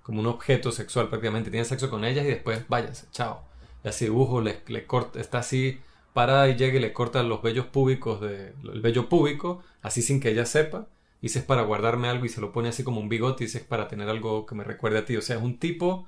[0.03, 1.51] como un objeto sexual prácticamente.
[1.51, 3.43] Tiene sexo con ellas y después váyase, chao.
[3.83, 5.79] Y así dibujo, le, le corta, está así
[6.13, 10.19] parada y llega y le corta los vellos públicos de, el vello púbico, así sin
[10.19, 10.87] que ella sepa.
[11.21, 13.59] Y es para guardarme algo y se lo pone así como un bigote y es
[13.59, 15.17] para tener algo que me recuerde a ti.
[15.17, 16.07] O sea, es un tipo,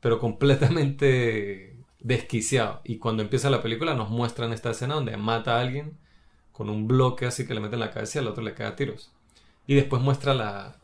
[0.00, 1.75] pero completamente
[2.06, 2.80] desquiciado.
[2.84, 5.98] Y cuando empieza la película nos muestran esta escena donde mata a alguien
[6.52, 8.68] con un bloque así que le mete en la cabeza y al otro le cae
[8.68, 9.10] a tiros.
[9.66, 10.76] Y después muestra la,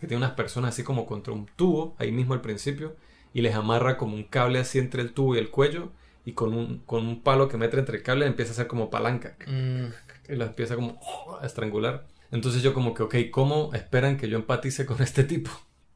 [0.00, 2.96] que tiene unas personas así como contra un tubo, ahí mismo al principio,
[3.34, 5.90] y les amarra como un cable así entre el tubo y el cuello,
[6.24, 8.88] y con un, con un palo que mete entre el cable empieza a hacer como
[8.88, 9.36] palanca.
[9.46, 10.32] Mm.
[10.32, 10.98] Y la empieza como
[11.40, 12.06] a estrangular.
[12.30, 15.50] Entonces yo como que, ok, ¿cómo esperan que yo empatice con este tipo?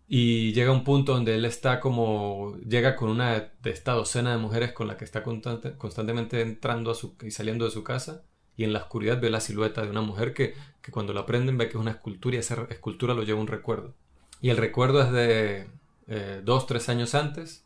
[0.06, 4.38] Y llega un punto donde él está como, llega con una de esta docena de
[4.38, 8.22] mujeres con la que está constantemente entrando a su, y saliendo de su casa
[8.56, 10.54] y en la oscuridad ve la silueta de una mujer que,
[10.90, 13.94] cuando la prenden ve que es una escultura y esa escultura lo lleva un recuerdo.
[14.40, 15.68] Y el recuerdo es de
[16.06, 17.64] eh, dos, tres años antes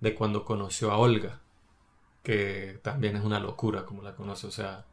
[0.00, 1.40] de cuando conoció a Olga,
[2.22, 4.84] que también es una locura como la conoce, o sea,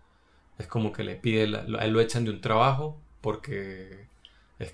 [0.57, 4.07] es como que le pide, a él lo echan de un trabajo porque
[4.59, 4.73] es,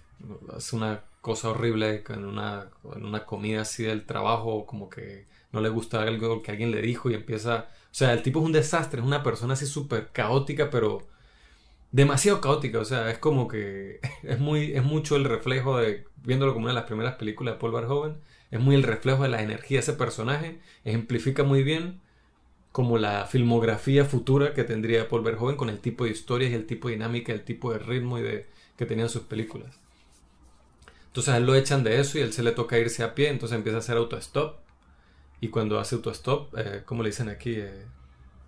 [0.73, 5.69] una cosa horrible en una, en una comida así del trabajo, como que no le
[5.69, 9.01] gusta algo que alguien le dijo y empieza o sea, el tipo es un desastre,
[9.01, 11.07] es una persona así súper caótica, pero
[11.91, 12.79] demasiado caótica.
[12.79, 16.73] O sea, es como que es, muy, es mucho el reflejo de, viéndolo como una
[16.73, 18.17] de las primeras películas de Paul Verhoeven,
[18.51, 22.01] es muy el reflejo de la energía de ese personaje, ejemplifica muy bien
[22.71, 26.65] como la filmografía futura que tendría Paul Verhoeven con el tipo de historias y el
[26.65, 29.80] tipo de dinámica, el tipo de ritmo y de, que tenían sus películas.
[31.11, 33.27] Entonces a él lo echan de eso y él se le toca irse a pie,
[33.27, 34.61] entonces empieza a hacer autostop
[35.41, 37.55] y cuando hace autostop, eh, ¿cómo le dicen aquí?
[37.55, 37.85] Eh,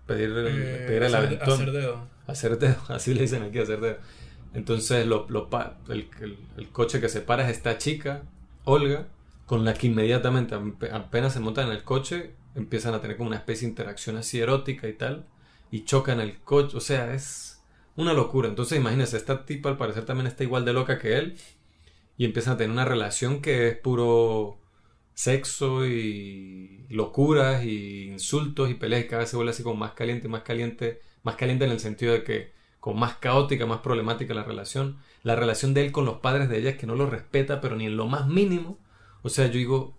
[0.06, 2.08] pedir, eh, pedir, el hacer, Hacer dedo.
[2.26, 3.98] Hacer dedo, así le dicen aquí, hacer dedo.
[4.54, 5.50] Entonces lo, lo
[5.90, 6.08] el,
[6.56, 8.22] el, coche que se para es esta chica,
[8.64, 9.08] Olga,
[9.44, 10.54] con la que inmediatamente,
[10.90, 14.40] apenas se montan en el coche, empiezan a tener como una especie de interacción así
[14.40, 15.26] erótica y tal,
[15.70, 17.60] y chocan el coche, o sea, es
[17.96, 18.48] una locura.
[18.48, 21.36] Entonces imagínense, esta tipa al parecer también está igual de loca que él,
[22.16, 24.58] y empiezan a tener una relación que es puro
[25.14, 29.92] sexo y locuras y insultos y peleas y cada vez se vuelve así como más
[29.92, 34.34] caliente, más caliente, más caliente en el sentido de que como más caótica, más problemática
[34.34, 34.98] la relación.
[35.22, 37.76] La relación de él con los padres de ella es que no lo respeta, pero
[37.76, 38.78] ni en lo más mínimo.
[39.22, 39.94] O sea, yo digo, o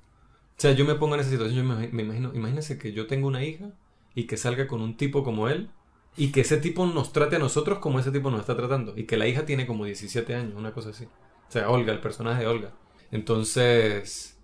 [0.57, 3.27] sea, yo me pongo en esa situación, yo me, me imagino, imagínense que yo tengo
[3.27, 3.71] una hija
[4.13, 5.69] y que salga con un tipo como él
[6.15, 9.05] y que ese tipo nos trate a nosotros como ese tipo nos está tratando y
[9.05, 11.07] que la hija tiene como 17 años, una cosa así.
[11.49, 12.71] O sea, Olga, el personaje de Olga.
[13.11, 14.35] Entonces,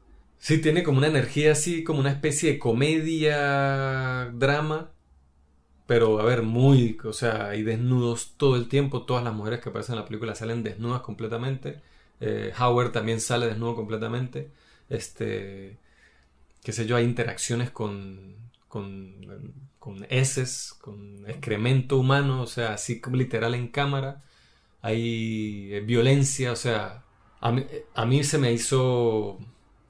[0.42, 4.92] Sí, tiene como una energía así, como una especie de comedia, drama.
[5.88, 9.04] Pero, a ver, muy, o sea, hay desnudos todo el tiempo.
[9.06, 11.82] Todas las mujeres que aparecen en la película salen desnudas completamente.
[12.22, 14.52] Eh, Howard también sale desnudo completamente.
[14.90, 15.78] Este,
[16.64, 18.36] qué sé yo, hay interacciones con,
[18.68, 24.24] con, con heces, con excremento humano, o sea, así literal en cámara.
[24.82, 27.04] Hay eh, violencia, o sea,
[27.40, 29.40] a mí, se me hizo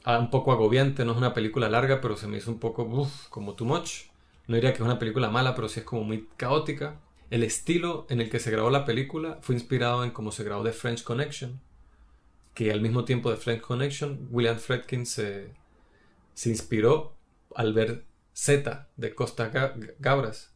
[0.03, 2.89] Ah, un poco agobiante, no es una película larga, pero se me hizo un poco
[3.29, 4.05] como too much.
[4.47, 6.99] No diría que es una película mala, pero sí es como muy caótica.
[7.29, 10.63] El estilo en el que se grabó la película fue inspirado en cómo se grabó
[10.63, 11.61] The French Connection,
[12.55, 15.53] que al mismo tiempo de French Connection, William Fredkin se,
[16.33, 17.15] se inspiró
[17.55, 19.51] al ver Z de Costa
[19.99, 20.50] Gabras.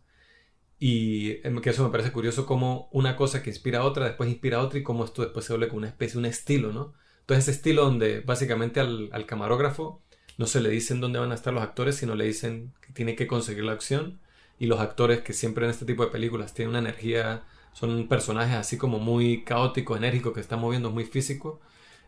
[0.80, 4.30] Y em, que eso me parece curioso como una cosa que inspira a otra, después
[4.30, 6.94] inspira a otra y cómo esto después se vuelve como una especie, un estilo, ¿no?
[7.22, 10.04] Entonces ese estilo donde básicamente al, camarógrafo
[10.38, 13.16] no se le dicen dónde van a estar los actores, sino le dicen que tiene
[13.16, 14.20] que conseguir la acción.
[14.60, 18.56] Y los actores que siempre en este tipo de películas tienen una energía, son personajes
[18.56, 21.62] así como muy caóticos, enérgicos, que están moviendo muy físico.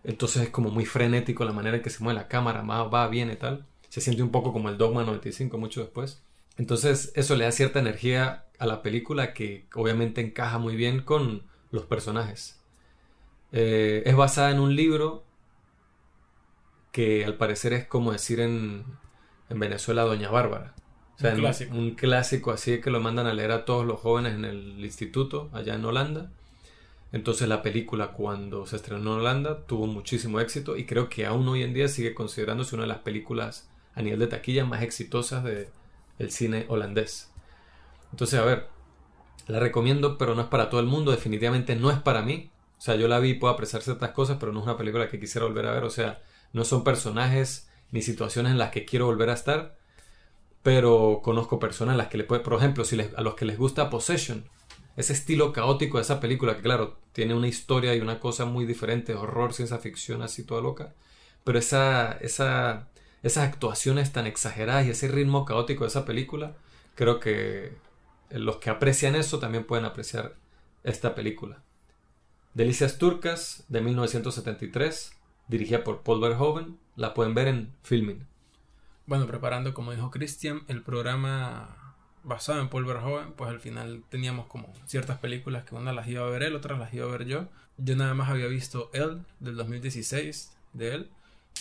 [0.03, 3.07] Entonces es como muy frenético la manera en que se mueve la cámara, va, va,
[3.07, 3.65] viene tal.
[3.89, 6.23] Se siente un poco como el Dogma 95 mucho después.
[6.57, 11.43] Entonces eso le da cierta energía a la película que obviamente encaja muy bien con
[11.71, 12.59] los personajes.
[13.51, 15.23] Eh, es basada en un libro
[16.91, 18.85] que al parecer es como decir en,
[19.49, 20.73] en Venezuela Doña Bárbara.
[21.21, 21.75] un, clásico.
[21.75, 25.49] un clásico así que lo mandan a leer a todos los jóvenes en el instituto
[25.53, 26.31] allá en Holanda.
[27.11, 31.47] Entonces la película cuando se estrenó en Holanda tuvo muchísimo éxito y creo que aún
[31.47, 35.43] hoy en día sigue considerándose una de las películas a nivel de taquilla más exitosas
[35.43, 35.69] de,
[36.17, 37.31] del cine holandés.
[38.11, 38.67] Entonces, a ver,
[39.47, 42.51] la recomiendo, pero no es para todo el mundo, definitivamente no es para mí.
[42.77, 45.19] O sea, yo la vi puedo apreciar ciertas cosas, pero no es una película que
[45.19, 45.83] quisiera volver a ver.
[45.83, 46.21] O sea,
[46.53, 49.77] no son personajes ni situaciones en las que quiero volver a estar.
[50.63, 53.57] Pero conozco personas a las que le puede, por ejemplo, si a los que les
[53.57, 54.49] gusta Possession,
[54.97, 58.65] ese estilo caótico de esa película, que claro, tiene una historia y una cosa muy
[58.65, 60.93] diferente, horror, ciencia ficción, así toda loca.
[61.43, 62.89] pero esa, esa,
[63.23, 66.55] esas actuaciones tan exageradas y ese ritmo caótico de esa película,
[66.95, 67.77] creo que
[68.29, 70.35] los que aprecian eso también pueden apreciar
[70.83, 71.61] esta película.
[72.53, 75.11] Delicias Turcas de 1973,
[75.47, 78.25] dirigida por Paul Verhoeven, la pueden ver en Filming.
[79.05, 84.47] Bueno, preparando, como dijo Christian, el programa basado en Paul Verhoeven, pues al final teníamos
[84.47, 87.25] como ciertas películas que una las iba a ver él, otras las iba a ver
[87.25, 87.47] yo.
[87.77, 91.11] Yo nada más había visto él del 2016 de él.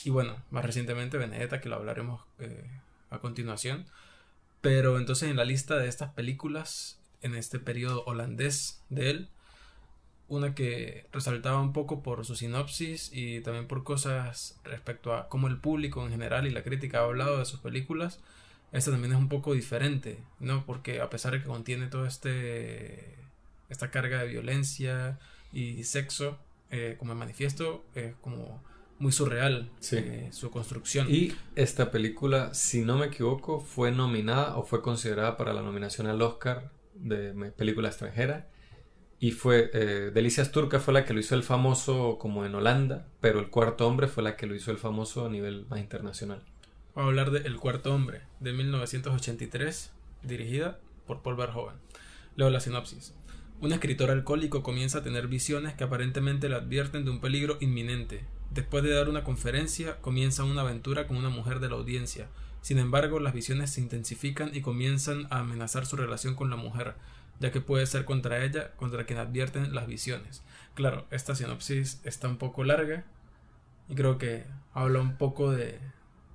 [0.04, 2.64] Y bueno, más recientemente Benedetta, que lo hablaremos eh,
[3.10, 3.86] a continuación.
[4.60, 9.28] Pero entonces en la lista de estas películas, en este periodo holandés de él,
[10.28, 15.46] una que resaltaba un poco por su sinopsis y también por cosas respecto a cómo
[15.46, 18.20] el público en general y la crítica ha hablado de sus películas.
[18.72, 20.66] Esta también es un poco diferente, ¿no?
[20.66, 23.14] Porque a pesar de que contiene todo este
[23.68, 25.18] esta carga de violencia
[25.52, 26.38] y sexo
[26.70, 28.62] eh, como manifiesto, es como
[28.98, 31.06] muy surreal eh, su construcción.
[31.10, 36.06] Y esta película, si no me equivoco, fue nominada o fue considerada para la nominación
[36.06, 38.48] al Oscar de película extranjera
[39.18, 43.08] y fue, eh, Delicias Turca fue la que lo hizo el famoso como en Holanda,
[43.20, 46.42] pero El Cuarto Hombre fue la que lo hizo el famoso a nivel más internacional.
[46.94, 51.76] Vamos a hablar de El Cuarto Hombre, de 1983, dirigida por Paul Verhoeven.
[52.36, 53.14] Leo la sinopsis.
[53.60, 58.24] Un escritor alcohólico comienza a tener visiones que aparentemente le advierten de un peligro inminente.
[58.50, 62.28] Después de dar una conferencia, comienza una aventura con una mujer de la audiencia.
[62.62, 66.94] Sin embargo, las visiones se intensifican y comienzan a amenazar su relación con la mujer
[67.38, 70.42] ya que puede ser contra ella contra quien advierten las visiones.
[70.74, 73.04] Claro, esta sinopsis está un poco larga
[73.88, 75.78] y creo que habla un poco de,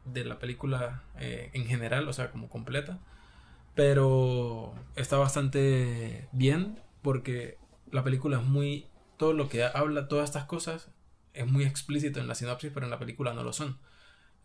[0.06, 3.00] de la película eh, en general, o sea, como completa,
[3.76, 7.58] pero está bastante bien porque
[7.92, 8.88] la película es muy...
[9.18, 10.90] Todo lo que habla, todas estas cosas,
[11.34, 13.78] es muy explícito en la sinopsis, pero en la película no lo son.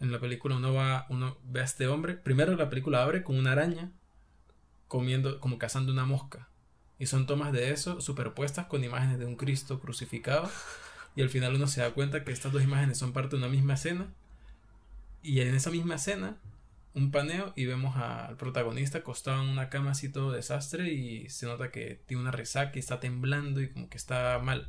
[0.00, 2.14] En la película uno va, uno ve a este hombre.
[2.14, 3.92] Primero la película abre con una araña
[4.88, 6.48] comiendo, como cazando una mosca.
[6.98, 10.50] Y son tomas de eso superpuestas con imágenes de un Cristo crucificado.
[11.14, 13.48] Y al final uno se da cuenta que estas dos imágenes son parte de una
[13.48, 14.12] misma escena.
[15.22, 16.36] Y en esa misma escena,
[16.94, 21.46] un paneo y vemos al protagonista acostado en una cama así todo desastre y se
[21.46, 24.68] nota que tiene una resaca y está temblando y como que está mal.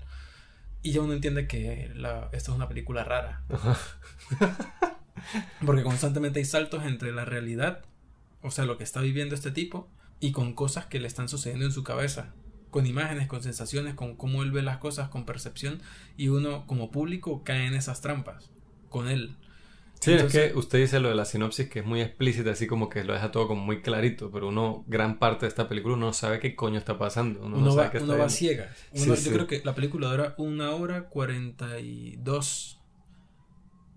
[0.88, 3.44] Y ya uno entiende que la, esto es una película rara.
[5.66, 7.84] Porque constantemente hay saltos entre la realidad,
[8.42, 9.90] o sea, lo que está viviendo este tipo,
[10.22, 12.34] y con cosas que le están sucediendo en su cabeza,
[12.72, 15.82] con imágenes, con sensaciones, con cómo él ve las cosas, con percepción,
[16.16, 18.50] y uno como público cae en esas trampas
[18.88, 19.36] con él.
[20.00, 22.90] Sí, es que usted dice lo de la sinopsis que es muy explícita, así como
[22.90, 26.08] que lo deja todo como muy clarito, pero uno, gran parte de esta película, uno
[26.08, 27.42] no sabe qué coño está pasando.
[27.42, 28.74] Uno, no va, uno va ciega.
[28.94, 32.80] yo creo que la película dura una hora cuarenta y dos.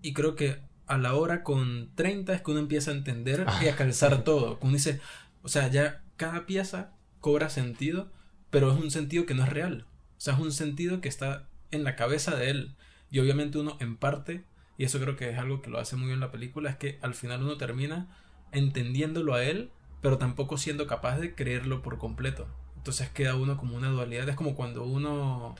[0.01, 3.67] Y creo que a la hora con treinta es que uno empieza a entender y
[3.67, 4.57] a calzar todo.
[4.61, 4.99] Uno dice,
[5.41, 8.11] o sea, ya cada pieza cobra sentido,
[8.49, 9.85] pero es un sentido que no es real.
[10.17, 12.75] O sea, es un sentido que está en la cabeza de él.
[13.09, 14.43] Y obviamente uno en parte,
[14.81, 16.97] y eso creo que es algo que lo hace muy bien la película, es que
[17.03, 18.07] al final uno termina
[18.51, 19.69] entendiéndolo a él,
[20.01, 22.47] pero tampoco siendo capaz de creerlo por completo.
[22.77, 24.27] Entonces queda uno como una dualidad.
[24.27, 25.53] Es como cuando uno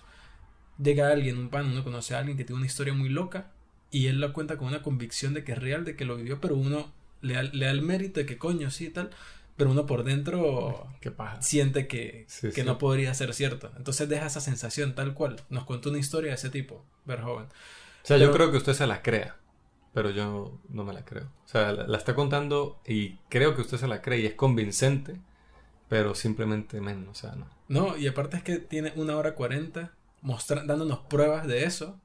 [0.80, 3.52] llega a alguien, un pan, uno conoce a alguien que tiene una historia muy loca
[3.92, 6.42] y él la cuenta con una convicción de que es real, de que lo vivió,
[6.42, 9.12] pero uno le da, le da el mérito de que coño, sí y tal
[9.56, 10.88] pero uno por dentro
[11.42, 13.72] siente que, que no podría ser cierto.
[13.78, 15.36] Entonces deja esa sensación tal cual.
[15.52, 17.46] Nos cuenta una historia de ese tipo, Verhoeven.
[18.04, 19.38] O sea, yo creo que usted se la crea,
[19.94, 21.26] pero yo no me la creo.
[21.46, 25.20] O sea, la, está contando y creo que usted se la cree y es convincente,
[25.88, 27.48] pero simplemente menos, o sea, no.
[27.68, 29.94] No, y aparte es que tiene una hora cuarenta
[30.66, 32.00] dándonos pruebas de eso,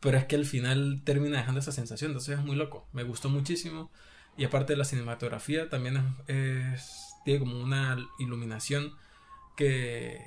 [0.00, 2.86] pero es que al final termina dejando esa sensación, entonces es muy loco.
[2.92, 3.90] Me gustó muchísimo.
[4.36, 8.94] Y aparte de la cinematografía, también es, tiene como una iluminación
[9.56, 10.24] que,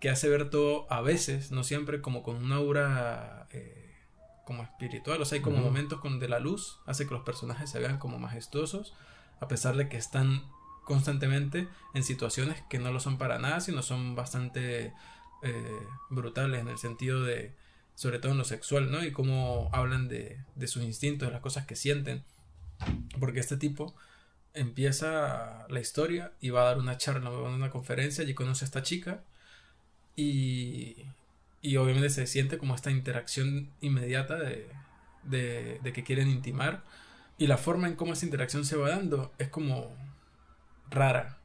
[0.00, 3.85] que, hace ver todo a veces, no siempre, como con una aura eh,
[4.46, 5.20] como espiritual.
[5.20, 8.18] O sea, hay como momentos donde la luz hace que los personajes se vean como
[8.18, 8.94] majestuosos,
[9.40, 10.44] a pesar de que están
[10.84, 14.94] constantemente en situaciones que no lo son para nada, sino son bastante
[15.42, 17.54] eh, brutales en el sentido de,
[17.96, 19.04] sobre todo en lo sexual, ¿no?
[19.04, 22.22] Y cómo hablan de, de sus instintos, de las cosas que sienten.
[23.18, 23.96] Porque este tipo
[24.54, 28.34] empieza la historia y va a dar una charla, va a dar una conferencia, y
[28.34, 29.22] conoce a esta chica
[30.14, 31.04] y,
[31.62, 34.68] y obviamente se siente como esta interacción inmediata de,
[35.24, 36.84] de, de, que quieren intimar
[37.38, 39.96] y la forma en cómo esa interacción se va dando es como
[40.90, 41.38] rara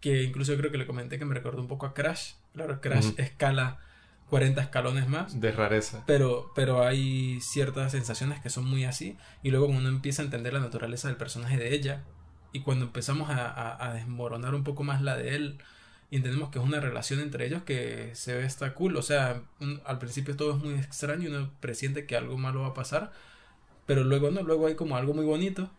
[0.00, 3.12] que incluso creo que le comenté que me recordó un poco a Crash claro Crash
[3.16, 3.78] escala
[4.30, 5.40] 40 escalones más.
[5.40, 6.02] De rareza.
[6.06, 9.16] Pero, pero hay ciertas sensaciones que son muy así.
[9.42, 12.02] Y luego uno empieza a entender la naturaleza del personaje de ella.
[12.52, 15.58] Y cuando empezamos a, desmoronar un poco más la de él,
[16.14, 18.96] y entendemos que es una relación entre ellos que se ve está cool.
[18.96, 19.42] O sea,
[19.84, 23.10] al principio todo es muy extraño y uno presiente que algo malo va a pasar.
[23.84, 25.72] Pero luego no, luego hay como algo muy bonito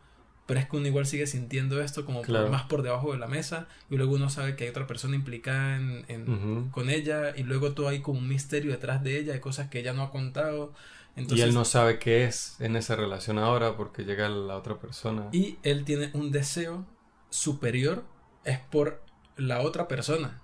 [0.46, 3.70] pero es que uno igual sigue sintiendo esto como más por debajo de la mesa
[3.90, 7.88] y luego uno sabe que hay otra persona implicada en, con ella y luego todo
[7.88, 10.74] hay como un misterio detrás de ella, hay cosas que ella no ha contado.
[11.16, 15.30] y él no sabe qué es en esa relación ahora porque llega la otra persona.
[15.32, 16.86] Y él tiene un deseo
[17.30, 18.04] superior,
[18.44, 19.05] es por
[19.38, 20.42] la otra persona,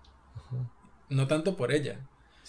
[1.09, 1.99] no tanto por ella.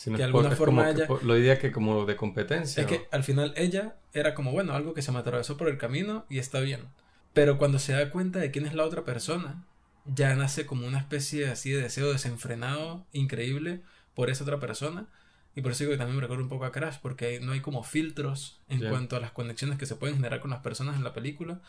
[0.05, 1.07] que de alguna forma ella...
[1.23, 2.83] lo diría que como de competencia.
[2.83, 5.79] Es que al final ella era como, bueno, algo que se me atravesó por el
[5.79, 6.89] camino y está bien
[7.33, 9.65] pero cuando se da cuenta de quién es la otra persona,
[10.05, 13.83] ya nace como una especie así de deseo desenfrenado, increíble,
[14.15, 15.07] por esa otra persona.
[15.55, 17.61] Y por eso digo que también me recuerdo un poco a Crash, porque no hay
[17.61, 21.05] como filtros en cuanto a las conexiones que se pueden generar con las personas en
[21.05, 21.61] la película,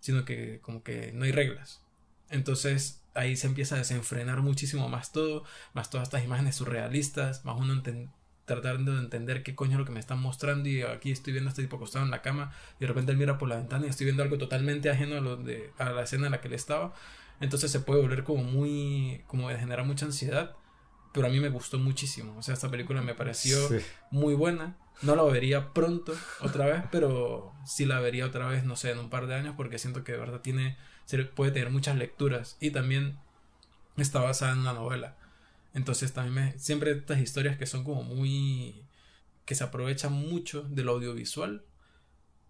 [0.00, 1.82] sino que como que no hay reglas.
[2.30, 7.56] Entonces ahí se empieza a desenfrenar muchísimo más todo, más todas estas imágenes surrealistas, más
[7.58, 7.82] uno
[8.44, 11.48] tratando de entender qué coño es lo que me están mostrando y aquí estoy viendo
[11.48, 13.86] a este tipo acostado en la cama y de repente él mira por la ventana
[13.86, 16.48] y estoy viendo algo totalmente ajeno a, lo de, a la escena en la que
[16.48, 16.94] él estaba.
[17.40, 20.56] Entonces se puede volver como muy, como de generar mucha ansiedad,
[21.12, 22.36] pero a mí me gustó muchísimo.
[22.36, 23.58] O sea, esta película me pareció
[24.10, 24.76] muy buena.
[25.02, 28.98] No la vería pronto otra vez, pero sí la vería otra vez, no sé, en
[28.98, 30.76] un par de años porque siento que de verdad tiene,
[31.34, 33.18] puede tener muchas lecturas y también
[33.96, 35.16] está basada en una novela.
[35.74, 38.84] Entonces también me, siempre estas historias que son como muy...
[39.44, 41.64] que se aprovechan mucho del audiovisual,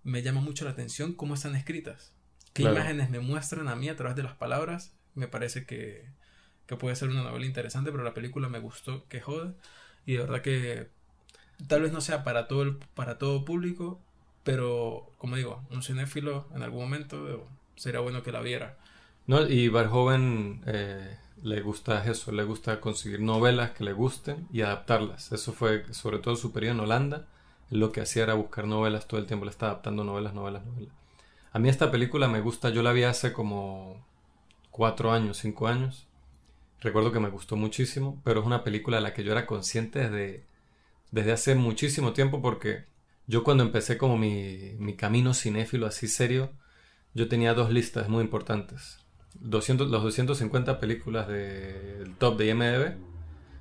[0.03, 2.13] me llama mucho la atención cómo están escritas.
[2.53, 4.93] Qué imágenes me muestran a mí a través de las palabras.
[5.15, 6.07] Me parece que,
[6.67, 9.55] que puede ser una novela interesante, pero la película me gustó que jode.
[10.07, 10.91] Y de verdad que
[11.67, 14.01] tal vez no sea para todo, el, para todo público,
[14.43, 18.77] pero como digo, un cinéfilo en algún momento sería bueno que la viera.
[19.27, 24.63] No, y Verhoeven eh, le gusta eso, le gusta conseguir novelas que le gusten y
[24.63, 25.33] adaptarlas.
[25.33, 27.27] Eso fue sobre todo su periodo en Holanda.
[27.71, 30.93] Lo que hacía era buscar novelas todo el tiempo, le está adaptando novelas, novelas, novelas.
[31.53, 34.05] A mí esta película me gusta, yo la vi hace como
[34.71, 36.07] cuatro años, cinco años.
[36.81, 40.09] Recuerdo que me gustó muchísimo, pero es una película de la que yo era consciente
[40.09, 40.45] desde,
[41.11, 42.85] desde hace muchísimo tiempo porque
[43.27, 46.51] yo cuando empecé como mi, mi camino cinéfilo así serio,
[47.15, 48.99] yo tenía dos listas muy importantes.
[49.41, 52.97] 200, los 250 películas del top de IMDb,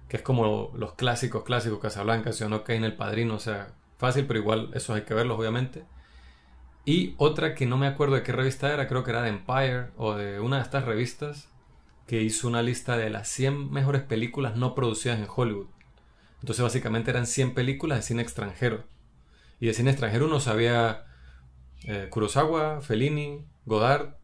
[0.07, 4.39] que es como los clásicos, clásicos, Casablanca, Ciudadano en El Padrino, o sea, fácil, pero
[4.39, 5.85] igual esos hay que verlos, obviamente.
[6.85, 9.89] Y otra que no me acuerdo de qué revista era, creo que era de Empire
[9.97, 11.49] o de una de estas revistas,
[12.07, 15.67] que hizo una lista de las 100 mejores películas no producidas en Hollywood.
[16.39, 18.85] Entonces básicamente eran 100 películas de cine extranjero.
[19.59, 21.05] Y de cine extranjero uno sabía
[21.83, 24.15] eh, Kurosawa, Fellini, Godard,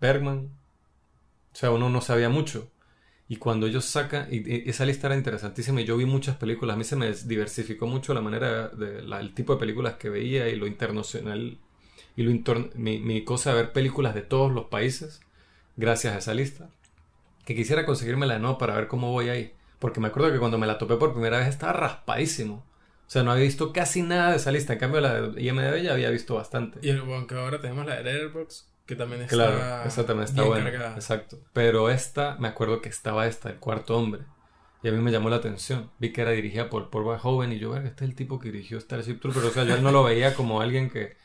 [0.00, 0.50] Bergman.
[1.52, 2.70] O sea, uno no sabía mucho.
[3.28, 6.78] Y cuando ellos sacan, y esa lista era interesantísima y yo vi muchas películas, a
[6.78, 10.56] mí se me diversificó mucho la manera, de, el tipo de películas que veía y
[10.56, 11.58] lo internacional,
[12.16, 12.32] y lo
[12.74, 15.20] mi, mi, cosa de ver películas de todos los países,
[15.76, 16.70] gracias a esa lista.
[17.44, 19.52] Que quisiera conseguírmela de nuevo para ver cómo voy ahí.
[19.78, 22.64] Porque me acuerdo que cuando me la topé por primera vez estaba raspadísimo.
[23.08, 24.74] O sea, no había visto casi nada de esa lista.
[24.74, 26.78] En cambio, la de IMDb ya había visto bastante.
[26.86, 29.34] Y aunque ahora tenemos la de Letterboxd, que también está.
[29.34, 30.68] Claro, esa también está buena.
[30.94, 31.38] Exacto.
[31.54, 34.24] Pero esta, me acuerdo que estaba esta, el cuarto hombre.
[34.82, 35.90] Y a mí me llamó la atención.
[35.98, 38.78] Vi que era dirigida por Paul Verhoeven y yo, este es el tipo que dirigió
[38.78, 39.46] Starship Troopers.
[39.46, 41.16] O sea, yo no lo veía como alguien que.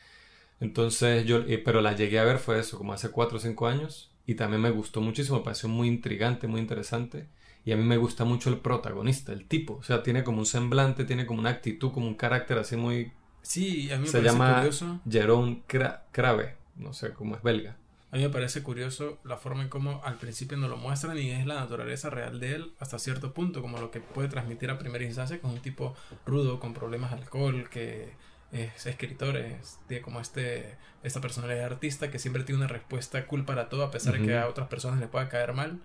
[0.60, 1.44] Entonces yo.
[1.66, 4.10] Pero la llegué a ver, fue eso, como hace cuatro o cinco años.
[4.24, 7.28] Y también me gustó muchísimo, me pareció muy intrigante, muy interesante.
[7.64, 9.74] Y a mí me gusta mucho el protagonista, el tipo.
[9.74, 13.12] O sea, tiene como un semblante, tiene como una actitud, como un carácter así muy.
[13.42, 15.00] Sí, a mí me Se llama curioso.
[15.08, 17.76] Jerome Crave no sé cómo es belga.
[18.10, 21.30] A mí me parece curioso la forma en cómo al principio nos lo muestran y
[21.30, 24.78] es la naturaleza real de él hasta cierto punto, como lo que puede transmitir a
[24.78, 28.12] primera instancia con un tipo rudo, con problemas de alcohol, que
[28.52, 33.44] es escritor, es, tiene como este, esta personalidad artista que siempre tiene una respuesta cool
[33.44, 35.80] para todo a pesar de que a otras personas le pueda caer mal.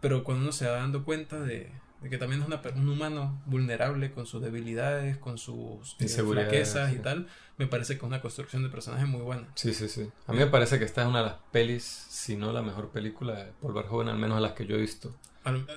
[0.00, 1.72] Pero cuando uno se va dando cuenta de,
[2.02, 6.92] de que también es una, un humano vulnerable con sus debilidades, con sus eh, flaquezas
[6.92, 9.48] y tal, me parece que es una construcción de personaje muy buena.
[9.54, 10.08] Sí, sí, sí.
[10.26, 12.90] A mí me parece que esta es una de las pelis, si no la mejor
[12.90, 15.14] película de Paul Verhoeven, al menos a las que yo he visto.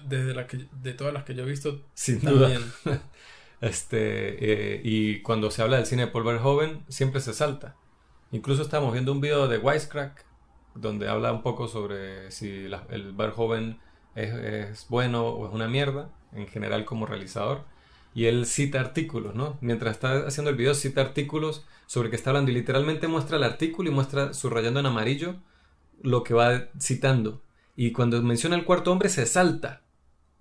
[0.07, 2.61] Desde la que, de todas las que yo he visto, Sin también.
[2.83, 3.01] Duda.
[3.61, 7.75] este, eh, y cuando se habla del cine de Paul Verhoeven, siempre se salta.
[8.31, 10.25] Incluso estamos viendo un video de Wisecrack,
[10.75, 13.79] donde habla un poco sobre si el Verhoeven
[14.23, 17.65] es, bueno o es una mierda, en general como realizador.
[18.15, 19.57] y él cita artículos, ¿no?
[19.61, 23.43] Mientras está haciendo el video cita artículos sobre que está hablando y literalmente muestra el
[23.43, 25.35] artículo y muestra subrayando en amarillo
[26.01, 27.41] lo que va citando.
[27.75, 29.83] Y cuando menciona el cuarto hombre se salta.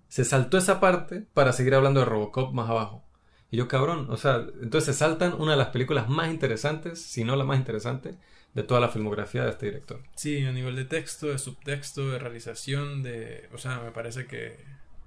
[0.08, 3.04] Se saltó esa parte para seguir hablando de Robocop más abajo.
[3.50, 7.24] Y yo, cabrón, o sea, entonces se saltan una de las películas más interesantes, si
[7.24, 8.18] no la más interesante,
[8.58, 10.00] de toda la filmografía de este director.
[10.16, 13.48] Sí, a nivel de texto, de subtexto, de realización, de...
[13.52, 14.56] O sea, me parece que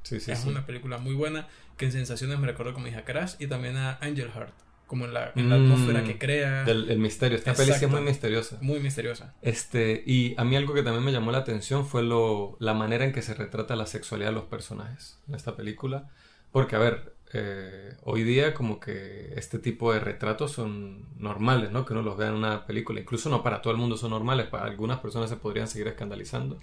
[0.09, 3.75] es una película muy buena, que en sensaciones me recuerdo como hija Crash y también
[3.75, 4.53] a Angel Heart,
[4.87, 6.63] como en la, mm, atmósfera que crea.
[6.63, 8.57] el misterio, esta película es muy misteriosa.
[8.61, 9.35] Muy misteriosa.
[9.41, 13.03] Este, y a mí algo que también me llamó la atención fue lo, la manera
[13.03, 16.09] en que se retrata la sexualidad de los personajes en esta película.
[16.53, 21.85] Porque, a ver, eh, hoy día como que este tipo de retratos son normales, ¿no?
[21.85, 22.99] Que uno los vea en una película.
[22.99, 26.57] Incluso no para todo el mundo son normales, para algunas personas se podrían seguir escandalizando.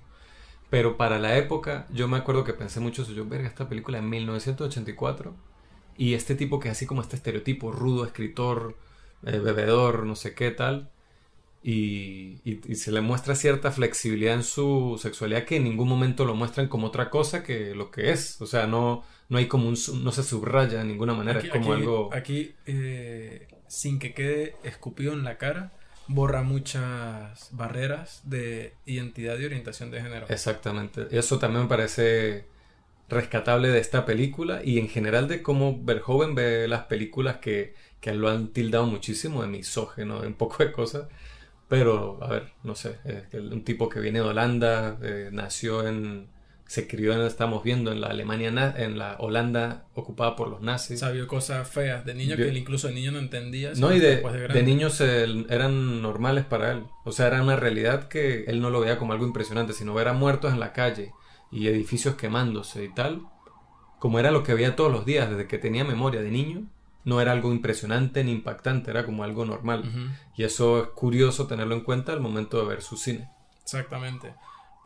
[0.71, 3.13] Pero para la época, yo me acuerdo que pensé mucho eso.
[3.13, 5.35] Yo, verga, esta película en 1984
[5.97, 8.77] y este tipo que es así como este estereotipo rudo, escritor,
[9.25, 10.91] eh, bebedor, no sé qué tal.
[11.63, 16.35] Y, y, se le muestra cierta flexibilidad en su sexualidad que en ningún momento lo
[16.37, 18.41] muestran como otra cosa que lo que es.
[18.41, 19.77] O sea, no, no hay como un...
[20.03, 21.39] no se subraya de ninguna manera.
[21.41, 22.11] es como algo...
[22.13, 25.73] Aquí, eh, sin que quede escupido en la cara,
[26.07, 30.27] borra muchas barreras de identidad y orientación de género.
[30.29, 31.07] Exactamente.
[31.11, 32.47] Eso también me parece
[33.09, 38.15] rescatable de esta película y en general de cómo Verhoeven ve las películas que, que
[38.15, 41.09] lo han tildado muchísimo de misógeno, de un poco de cosas.
[41.69, 42.99] Pero, a ver, no sé,
[43.35, 46.29] un tipo que viene de Holanda, eh, nació en,
[46.69, 51.01] se crió, en, estamos viendo, en la Alemania, en la Holanda ocupada por los nazis.
[51.01, 53.73] Sabía cosas feas de niño que incluso de niño no entendía.
[53.77, 56.85] No, y de, de, niños eran normales para él.
[57.07, 60.09] O sea, era una realidad que él no lo veía como algo impresionante, sino ver
[60.09, 61.13] a muertos en la calle
[61.51, 63.23] y edificios quemándose y tal,
[63.99, 66.67] como era lo que veía todos los días desde que tenía memoria de niño.
[67.03, 69.91] No era algo impresionante ni impactante, era como algo normal.
[70.37, 73.31] Y eso es curioso tenerlo en cuenta al momento de ver su cine.
[73.63, 74.35] Exactamente.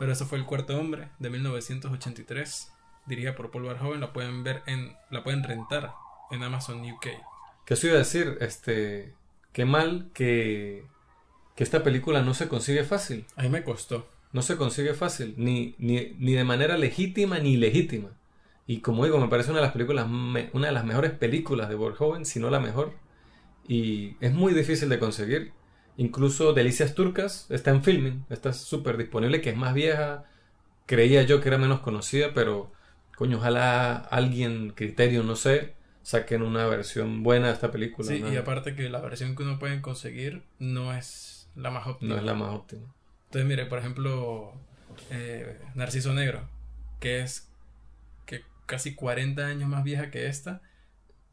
[0.03, 2.73] Pero eso fue El Cuarto Hombre de 1983,
[3.07, 4.01] dirigida por Paul Verhoeven.
[4.01, 5.93] La pueden ver en, la pueden rentar
[6.33, 7.07] en Amazon UK.
[7.65, 8.37] ¿Qué os iba a decir?
[8.41, 9.15] Este,
[9.53, 10.85] qué mal que,
[11.55, 13.27] que esta película no se consigue fácil.
[13.37, 14.09] A mí me costó.
[14.33, 18.09] No se consigue fácil, ni, ni, ni de manera legítima ni ilegítima.
[18.67, 21.77] Y como digo, me parece una de las películas, una de las mejores películas de
[21.77, 22.95] Verhoeven, si no la mejor.
[23.69, 25.53] Y es muy difícil de conseguir.
[25.97, 30.25] Incluso Delicias Turcas está en filming, está súper disponible, que es más vieja.
[30.87, 32.73] Creía yo que era menos conocida, pero
[33.17, 38.09] coño, ojalá alguien, criterio, no sé, saquen una versión buena de esta película.
[38.09, 42.15] Sí, y aparte que la versión que uno puede conseguir no es la más óptima.
[42.15, 42.93] No es la más óptima.
[43.27, 44.55] Entonces, mire, por ejemplo,
[45.11, 46.49] eh, Narciso Negro,
[47.01, 47.51] que es
[48.27, 50.63] que casi 40 años más vieja que esta,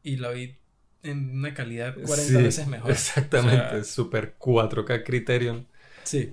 [0.02, 0.56] y la vi
[1.02, 2.90] en una calidad 40 veces mejor.
[2.90, 5.66] Exactamente, super 4K Criterion.
[6.04, 6.32] Sí.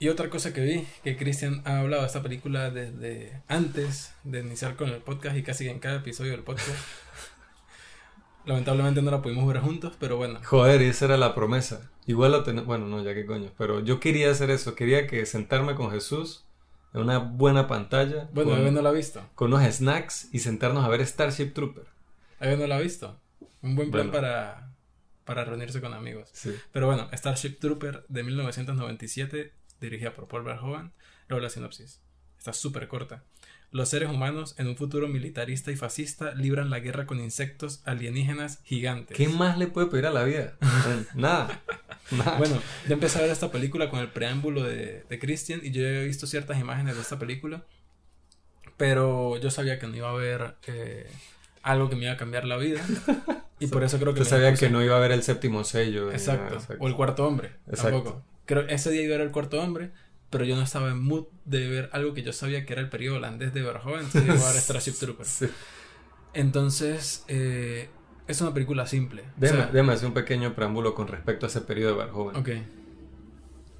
[0.00, 4.40] Y otra cosa que vi, que Christian ha hablado de esta película desde antes de
[4.40, 6.70] iniciar con el podcast y casi en cada episodio del podcast.
[8.46, 10.40] Lamentablemente no la pudimos ver juntos, pero bueno.
[10.44, 11.90] Joder, y esa era la promesa.
[12.06, 15.26] Igual lo tenemos, bueno, no, ya que coño, pero yo quería hacer eso, quería que
[15.26, 16.44] sentarme con Jesús
[16.94, 18.28] en una buena pantalla.
[18.32, 19.20] Bueno, con, no la ha visto.
[19.34, 21.84] Con unos snacks y sentarnos a ver Starship Trooper.
[22.38, 23.20] ¿Alguien no la ha visto?
[23.62, 24.72] Un buen plan para,
[25.24, 26.32] para reunirse con amigos.
[26.72, 30.92] Pero bueno, Starship Trooper de 1997, dirigida por Paul Verhoeven,
[31.28, 32.00] luego la sinopsis.
[32.38, 33.24] Está súper corta.
[33.70, 38.60] Los seres humanos, en un futuro militarista y fascista, libran la guerra con insectos alienígenas
[38.64, 39.16] gigantes.
[39.16, 40.56] ¿Qué más le puede pedir a la vida?
[41.14, 41.62] Nada.
[42.38, 45.82] Bueno, yo empecé a ver esta película con el preámbulo de, de Christian y yo
[45.82, 47.66] he visto ciertas imágenes de esta película,
[48.78, 51.10] pero yo sabía que no iba a ver eh,
[51.68, 52.80] algo que me iba a cambiar la vida.
[53.60, 54.20] Y por eso creo que...
[54.20, 56.12] Yo sabía que no iba a ver el séptimo sello.
[56.12, 56.58] Exacto.
[56.78, 57.54] O el cuarto hombre.
[57.74, 58.22] Tampoco.
[58.46, 59.90] Creo ese día iba a ver el cuarto hombre,
[60.30, 62.88] pero yo no estaba en mood de ver algo que yo sabía que era el
[62.88, 65.46] periodo holandés de Verhoeven, entonces iba a ver Starship Troopers.
[66.34, 67.88] Entonces, eh,
[68.26, 69.24] es una película simple.
[69.36, 72.36] Déjame, hacer un pequeño preámbulo con respecto a ese periodo de Verhoeven.
[72.36, 72.48] Ok.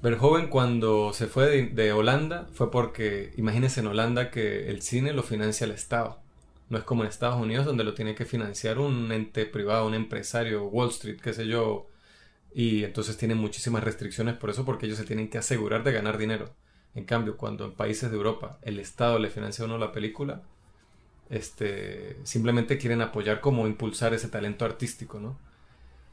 [0.03, 5.13] Verhoeven cuando se fue de, de Holanda fue porque, imagínense en Holanda que el cine
[5.13, 6.21] lo financia el Estado.
[6.69, 9.95] No es como en Estados Unidos donde lo tiene que financiar un ente privado, un
[9.95, 11.87] empresario, Wall Street, qué sé yo.
[12.53, 16.17] Y entonces tienen muchísimas restricciones por eso, porque ellos se tienen que asegurar de ganar
[16.17, 16.53] dinero.
[16.95, 20.43] En cambio, cuando en países de Europa el Estado le financia a uno la película,
[21.29, 25.37] este, simplemente quieren apoyar como impulsar ese talento artístico, ¿no?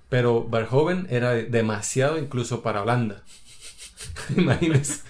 [0.09, 3.25] Pero Verhoeven era demasiado incluso para Holanda.
[4.37, 5.03] Imagínense.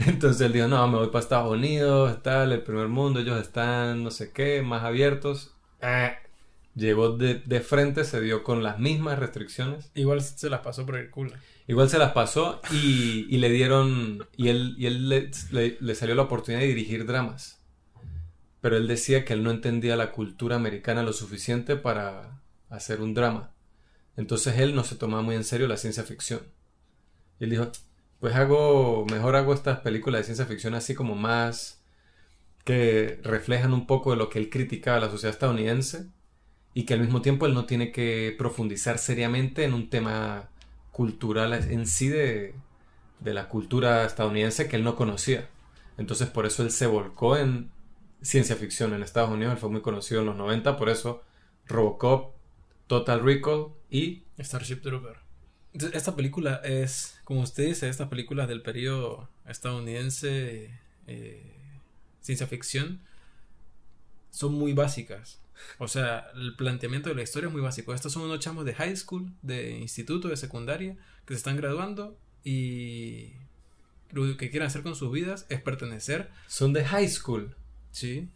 [0.00, 4.02] Entonces él dijo, no, me voy para Estados Unidos, tal, el primer mundo, ellos están,
[4.04, 5.54] no sé qué, más abiertos.
[5.80, 6.16] eh,
[6.74, 9.90] llegó de, de frente, se dio con las mismas restricciones.
[9.94, 11.32] Igual se las pasó por el culo.
[11.66, 14.26] Igual se las pasó y, y le dieron.
[14.36, 17.58] Y él, y él le, le- le salió la oportunidad de dirigir dramas.
[18.60, 23.14] Pero él decía que él no entendía la cultura americana lo suficiente para hacer un
[23.14, 23.52] drama.
[24.16, 26.40] Entonces él no se tomaba muy en serio la ciencia ficción.
[27.40, 27.70] Y él dijo:
[28.20, 29.06] Pues hago.
[29.10, 31.82] Mejor hago estas películas de ciencia ficción así como más.
[32.64, 36.06] que reflejan un poco de lo que él criticaba a la sociedad estadounidense.
[36.74, 40.50] Y que al mismo tiempo él no tiene que profundizar seriamente en un tema
[40.92, 42.54] cultural en sí de,
[43.20, 45.48] de la cultura estadounidense que él no conocía.
[45.96, 47.70] Entonces por eso él se volcó en
[48.22, 49.54] ciencia ficción en Estados Unidos.
[49.54, 51.22] Él fue muy conocido en los 90, por eso
[51.66, 52.34] Robocop,
[52.86, 54.24] Total Recall y...
[54.38, 55.27] Starship Trooper.
[55.92, 60.70] Esta película es, como usted dice, estas películas del periodo estadounidense,
[61.06, 61.54] eh,
[62.20, 63.00] ciencia ficción,
[64.30, 65.40] son muy básicas.
[65.78, 67.92] O sea, el planteamiento de la historia es muy básico.
[67.92, 72.16] Estos son unos chamos de high school, de instituto, de secundaria, que se están graduando
[72.44, 73.32] y
[74.10, 76.30] lo que quieren hacer con sus vidas es pertenecer.
[76.46, 77.54] Son de high school.
[77.90, 78.28] Sí.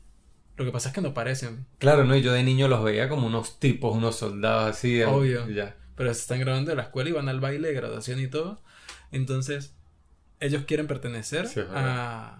[0.57, 2.15] Lo que pasa es que no parecen, Claro, ¿no?
[2.15, 5.03] Y yo de niño los veía como unos tipos, unos soldados así.
[5.03, 5.49] Obvio.
[5.49, 5.77] Ya.
[5.97, 8.63] Pero se están graduando de la escuela y van al baile de graduación y todo.
[9.11, 9.75] Entonces,
[10.41, 12.39] ellos quieren pertenecer Sí, a...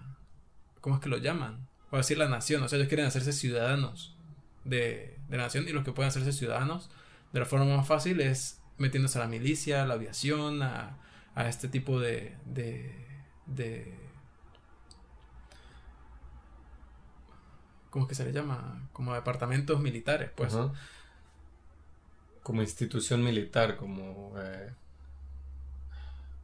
[0.81, 1.67] ¿Cómo es que lo llaman?
[1.91, 2.63] O decir la nación.
[2.63, 4.17] O sea, ellos quieren hacerse ciudadanos
[4.65, 6.89] de, de la nación y los que pueden hacerse ciudadanos
[7.31, 10.97] de la forma más fácil es metiéndose a la milicia, a la aviación, a,
[11.35, 12.93] a este tipo de, de,
[13.45, 13.93] de...
[17.89, 18.89] ¿Cómo es que se le llama?
[18.91, 20.55] Como departamentos militares, pues.
[22.43, 24.33] Como institución militar, como...
[24.37, 24.69] eh,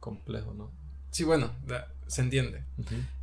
[0.00, 0.70] complejo, ¿no?
[1.10, 2.62] Sí, bueno, da- se entiende.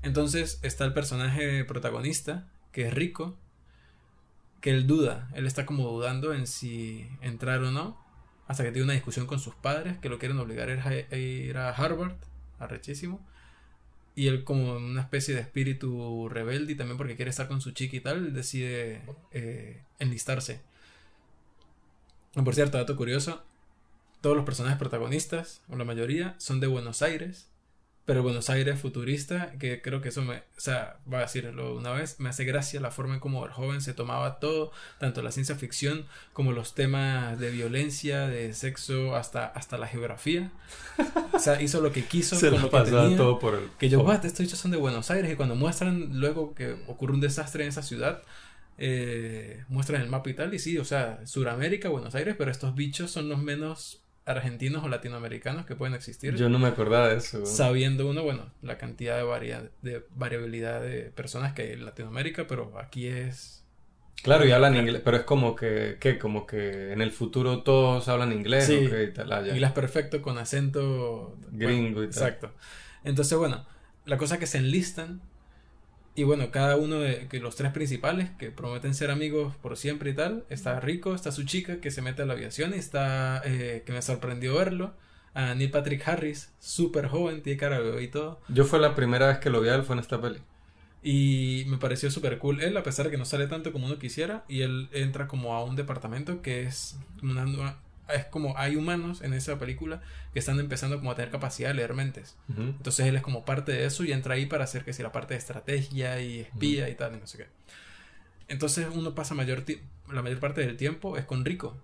[0.04, 3.36] Entonces está el personaje protagonista, que es rico,
[4.62, 7.98] que él duda, él está como dudando en si entrar o no,
[8.48, 11.70] hasta que tiene una discusión con sus padres, que lo quieren obligar a ir a-
[11.72, 12.16] Harvard,
[12.60, 13.20] arrechísimo,
[14.16, 17.72] y él como una especie de espíritu rebelde y también porque quiere estar con su
[17.72, 19.02] chica y tal, decide
[19.32, 20.62] eh, enlistarse.
[22.38, 23.42] Y Por cierto, dato curioso,
[24.22, 27.48] todos los personajes protagonistas, o la mayoría, son de Buenos Aires,
[28.06, 31.92] pero Buenos Aires futurista, que creo que eso me, o sea, voy a decirlo una
[31.92, 35.32] vez, me hace gracia la forma en cómo el joven se tomaba todo, tanto la
[35.32, 40.52] ciencia ficción como los temas de violencia, de sexo, hasta, hasta la geografía.
[41.34, 43.70] O sea, hizo lo que quiso Se lo pasaba todo por el...
[43.78, 45.30] Que yo, estos dichos son de Buenos Aires.
[45.30, 48.24] Y cuando muestran luego que ocurre un desastre en esa ciudad,
[48.78, 50.54] eh, muestran el mapa y tal.
[50.54, 54.90] Y sí, o sea, Suramérica, Buenos Aires, pero estos bichos son los menos argentinos o
[54.90, 56.36] latinoamericanos que pueden existir.
[56.36, 57.46] Yo no me acordaba de eso.
[57.46, 62.46] Sabiendo uno, bueno, la cantidad de, varia- de variabilidad de personas que hay en Latinoamérica,
[62.46, 63.64] pero aquí es.
[64.24, 66.18] Claro, y hablan inglés, pero es como que, ¿qué?
[66.18, 68.74] Como que en el futuro todos hablan inglés, Sí.
[68.74, 69.54] y tal, ah, ya.
[69.54, 71.38] Inglés perfecto con acento.
[71.52, 72.24] Gringo y tal.
[72.24, 72.52] Exacto.
[73.04, 73.66] Entonces, bueno,
[74.06, 75.22] la cosa es que se enlistan.
[76.18, 80.10] Y bueno, cada uno de que los tres principales que prometen ser amigos por siempre
[80.10, 80.46] y tal.
[80.50, 83.42] Está Rico, está su chica que se mete a la aviación y está.
[83.46, 84.94] eh, que me sorprendió verlo.
[85.36, 88.42] A Neil Patrick Harris, súper joven, tiene cara bebé y todo.
[88.50, 90.40] Yo fue la primera vez que lo vi a él, fue en esta peli.
[91.04, 94.00] Y me pareció súper cool él, a pesar de que no sale tanto como uno
[94.00, 94.44] quisiera.
[94.48, 97.80] Y él entra como a un departamento que es una nueva-
[98.14, 100.02] Es como hay humanos en esa película
[100.34, 102.36] que están empezando como a tener capacidad de leer mentes.
[102.50, 102.62] Ujú.
[102.62, 105.12] Entonces él es como parte de eso y entra ahí para hacer que sea la
[105.12, 107.46] parte de estrategia y espía y tal, y no sé qué.
[108.48, 109.64] Entonces uno pasa mayor
[110.12, 111.76] la mayor parte del tiempo es con Rico.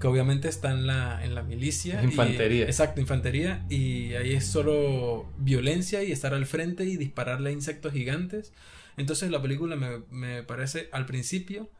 [0.00, 1.98] Que obviamente está en la, en la milicia.
[2.00, 2.66] Es y- infantería.
[2.66, 3.64] exacto, infantería.
[3.70, 8.52] Y ahí es solo violencia y estar al frente y dispararle a insectos gigantes.
[8.98, 11.70] Entonces la película me, me parece al principio.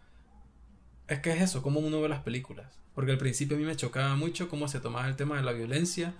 [1.09, 2.79] Es que es eso, cómo uno ve las películas.
[2.95, 5.53] Porque al principio a mí me chocaba mucho cómo se tomaba el tema de la
[5.53, 6.15] violencia.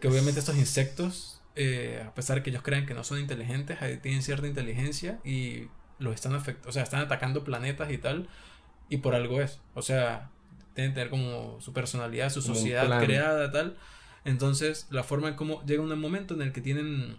[0.00, 3.80] Que obviamente estos insectos, eh, a pesar de que ellos crean que no son inteligentes,
[3.82, 5.68] ahí tienen cierta inteligencia y
[5.98, 8.28] los están afectando, o sea, están atacando planetas y tal.
[8.88, 9.60] Y por algo es.
[9.74, 10.30] O sea,
[10.74, 13.76] tienen que tener como su personalidad, su Como sociedad creada, tal.
[14.24, 17.16] Entonces, la forma en cómo llega un momento en el que tienen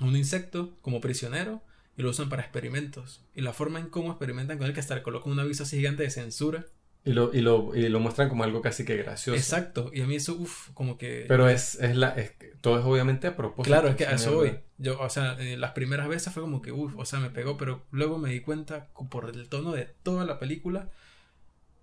[0.00, 1.62] un insecto como prisionero
[1.96, 3.24] y lo usan para experimentos.
[3.34, 5.76] Y la forma en cómo experimentan con él, que hasta le colocan un aviso así
[5.76, 6.66] gigante de censura.
[7.04, 9.38] Y lo, y, lo, y lo muestran como algo casi que gracioso.
[9.38, 9.90] Exacto.
[9.94, 11.24] Y a mí eso, uff, como que...
[11.28, 13.72] Pero es, es la, es todo es obviamente a propósito.
[13.72, 14.58] Claro, es que a eso voy.
[14.78, 17.56] Yo, o sea, eh, las primeras veces fue como que, uff, o sea, me pegó,
[17.56, 20.90] pero luego me di cuenta por el tono de toda la película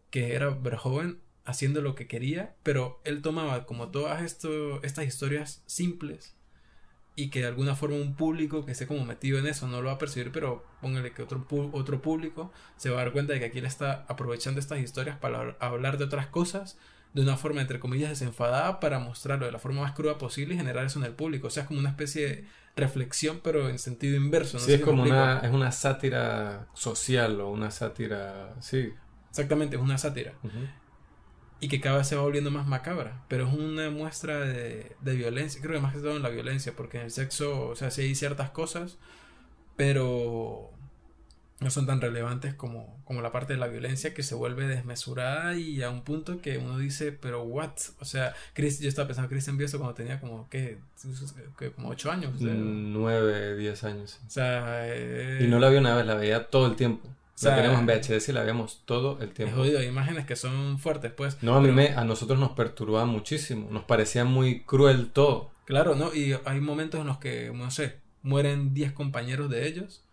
[0.09, 5.63] que era Verhoeven haciendo lo que quería, pero él tomaba como todas esto, estas historias
[5.65, 6.35] simples
[7.15, 9.87] y que de alguna forma un público que esté como metido en eso no lo
[9.87, 13.39] va a percibir, pero póngale que otro, otro público se va a dar cuenta de
[13.39, 16.77] que aquí él está aprovechando estas historias para hablar de otras cosas
[17.13, 20.57] de una forma entre comillas desenfadada para mostrarlo de la forma más cruda posible y
[20.57, 21.47] generar eso en el público.
[21.47, 24.57] O sea, es como una especie de reflexión, pero en sentido inverso.
[24.57, 28.91] sí, es como una, es una sátira social o una sátira, sí.
[29.29, 30.33] Exactamente, es una sátira
[31.63, 35.15] y que cada vez se va volviendo más macabra, pero es una muestra de, de,
[35.15, 37.89] violencia, creo que más que todo en la violencia, porque en el sexo, o sea,
[37.89, 38.97] sí hay ciertas cosas,
[39.77, 40.71] pero
[41.61, 45.55] no son tan relevantes como, como la parte de la violencia que se vuelve desmesurada
[45.55, 47.71] y a un punto que uno dice, pero what?
[48.01, 50.79] O sea, Chris, yo estaba pensando Christian vio eso cuando tenía como, ¿qué?
[51.77, 52.33] Como 8 años.
[52.41, 54.19] 9, 10 años.
[54.27, 57.07] O sea, eh, y no la vi una vez, la veía todo el tiempo.
[57.41, 59.55] O la tenemos en VHS y la vemos todo el tiempo.
[59.55, 61.41] Es jodido, hay imágenes que son fuertes, pues.
[61.41, 65.51] No, a mí me, a nosotros nos perturbaba muchísimo, nos parecía muy cruel todo.
[65.65, 66.13] Claro, ¿no?
[66.13, 70.03] Y hay momentos en los que, no sé, mueren 10 compañeros de ellos,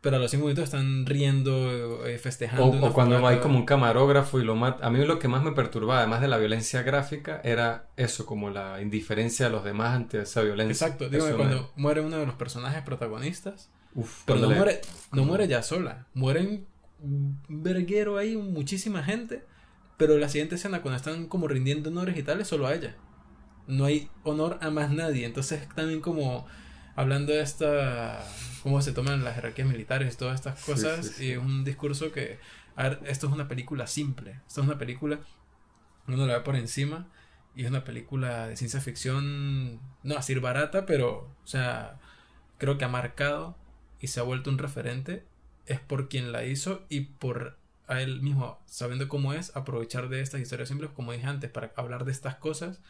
[0.00, 2.64] pero a los 5 minutos están riendo, eh, festejando.
[2.64, 4.86] O, cuando hay como un camarógrafo y lo mata.
[4.86, 8.50] A mí lo que más me perturbaba, además de la violencia gráfica, era eso, como
[8.50, 10.86] la indiferencia de los demás ante esa violencia.
[10.86, 13.70] Exacto, que cuando muere uno de los personajes protagonistas
[14.24, 14.80] pero no, muere,
[15.12, 16.06] no muere ya sola.
[16.14, 16.66] Mueren
[17.48, 19.44] verguero ahí, muchísima gente.
[19.96, 22.96] Pero la siguiente escena, cuando están como rindiendo honores y tal, es solo a ella.
[23.66, 25.26] No hay honor a más nadie.
[25.26, 26.46] Entonces también como
[26.96, 28.24] hablando de esta...
[28.62, 31.20] cómo se toman las jerarquías militares y todas estas cosas.
[31.20, 32.38] Y es un discurso que...
[32.74, 34.40] A ver, esto es una película simple.
[34.46, 35.20] Esto es una película...
[36.08, 37.08] Uno la ve por encima.
[37.54, 39.78] Y es una película de ciencia ficción...
[40.02, 41.30] No decir barata, pero...
[41.44, 42.00] O sea...
[42.58, 43.56] Creo que ha marcado
[44.02, 45.24] y se ha vuelto un referente
[45.64, 50.20] es por quien la hizo y por a él mismo, sabiendo cómo es, aprovechar de
[50.20, 52.80] estas historias simples, como dije antes, para hablar de estas cosas.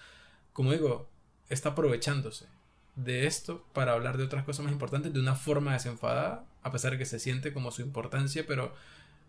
[0.52, 1.08] Como digo,
[1.48, 2.46] está aprovechándose
[2.94, 6.92] de esto para hablar de otras cosas más importantes de una forma desenfadada, a pesar
[6.92, 8.74] de que se siente como su importancia, pero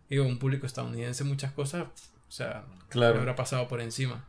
[0.09, 1.88] digo, un público estadounidense muchas cosas,
[2.27, 3.19] o sea, claro.
[3.19, 4.25] habrá pasado por encima.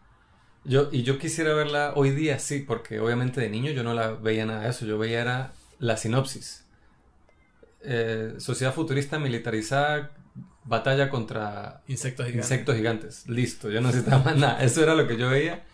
[0.64, 4.12] Yo, y yo quisiera verla hoy día, sí, porque obviamente de niño yo no la
[4.12, 6.63] veía nada de eso, yo veía era la sinopsis
[7.84, 10.10] eh, sociedad futurista militarizada,
[10.64, 12.50] batalla contra insectos gigantes.
[12.50, 13.28] insectos gigantes.
[13.28, 14.62] Listo, yo no necesitaba más nada.
[14.62, 15.64] Eso era lo que yo veía.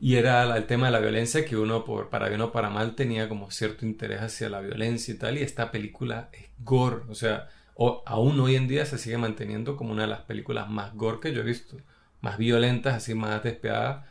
[0.00, 2.94] Y era el tema de la violencia que uno, por, para bien o para mal,
[2.94, 5.38] tenía como cierto interés hacia la violencia y tal.
[5.38, 7.02] Y esta película es gore.
[7.08, 7.48] O sea,
[8.04, 11.32] aún hoy en día se sigue manteniendo como una de las películas más gore que
[11.32, 11.76] yo he visto.
[12.20, 14.04] Más violentas, así más despiadadas.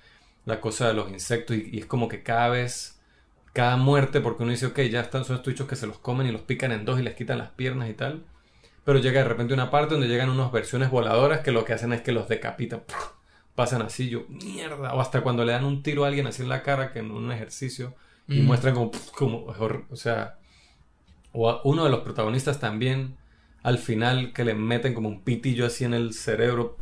[0.45, 1.57] La cosa de los insectos.
[1.57, 2.92] y es como que cada vez
[3.53, 6.27] cada muerte, porque uno dice, ok, ya están, son estos bichos que se los comen
[6.27, 8.23] y los pican en dos y les quitan las piernas y tal.
[8.83, 11.93] Pero llega de repente una parte donde llegan unas versiones voladoras que lo que hacen
[11.93, 12.81] es que los decapitan.
[13.55, 14.93] Pasan así, yo, mierda.
[14.95, 17.11] O hasta cuando le dan un tiro a alguien así en la cara, que en
[17.11, 17.93] un ejercicio,
[18.27, 18.45] y mm.
[18.45, 19.45] muestran como, como,
[19.89, 20.39] o sea,
[21.31, 23.15] o uno de los protagonistas también,
[23.61, 26.75] al final, que le meten como un pitillo así en el cerebro.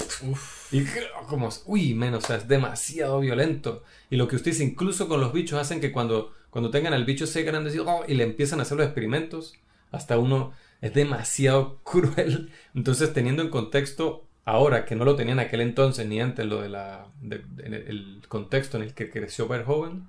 [0.72, 0.86] Y
[1.28, 3.84] como, uy, menos, o sea, es demasiado violento.
[4.10, 7.06] Y lo que usted dice, incluso con los bichos, hacen que cuando cuando tengan al
[7.06, 9.56] bicho se grande oh", y le empiezan a hacer los experimentos,
[9.90, 12.52] hasta uno es demasiado cruel.
[12.76, 16.62] Entonces, teniendo en contexto ahora que no lo tenía en aquel entonces ni antes lo
[16.62, 20.08] de la el contexto en el que creció Verhoeven,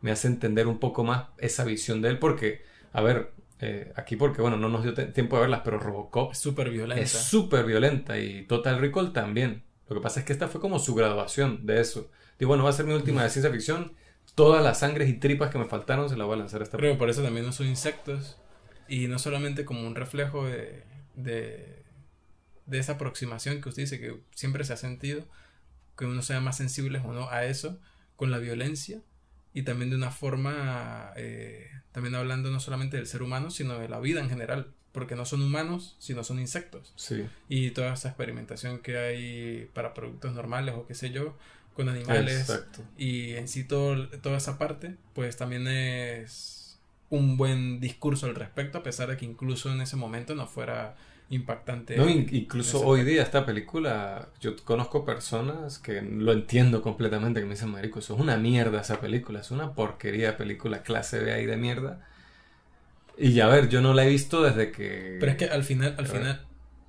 [0.00, 2.62] me hace entender un poco más esa visión de él porque,
[2.92, 6.38] a ver, eh, aquí porque bueno, no nos dio tiempo de verlas, pero Robocop es
[6.38, 7.02] súper violenta.
[7.02, 9.64] Es súper violenta y Total Recall también.
[9.88, 12.10] Lo que pasa es que esta fue como su graduación de eso.
[12.38, 13.92] Digo, bueno, va a ser mi última de ciencia ficción
[14.36, 16.76] todas las sangres y tripas que me faltaron se las voy a lanzar a esta
[16.76, 18.36] Pero por eso también no son insectos.
[18.86, 20.84] Y no solamente como un reflejo de,
[21.16, 21.82] de,
[22.66, 25.26] de, esa aproximación que usted dice que siempre se ha sentido,
[25.98, 27.80] que uno sea más sensible o no a eso,
[28.14, 29.00] con la violencia,
[29.52, 33.88] y también de una forma, eh, también hablando no solamente del ser humano, sino de
[33.88, 36.92] la vida en general, porque no son humanos, sino son insectos.
[36.94, 37.26] Sí.
[37.48, 41.36] Y toda esa experimentación que hay para productos normales o qué sé yo,
[41.76, 42.50] con animales
[42.96, 46.78] y en sí todo, toda esa parte, pues también es
[47.10, 50.96] un buen discurso al respecto, a pesar de que incluso en ese momento no fuera
[51.28, 51.96] impactante.
[51.96, 57.54] No, incluso hoy día esta película, yo conozco personas que lo entiendo completamente, que me
[57.54, 61.32] dicen, marico, eso es una mierda esa película, es una porquería de película clase B
[61.32, 62.06] ahí de mierda.
[63.18, 65.18] Y ya a ver, yo no la he visto desde que...
[65.20, 66.46] Pero es que al final, al final,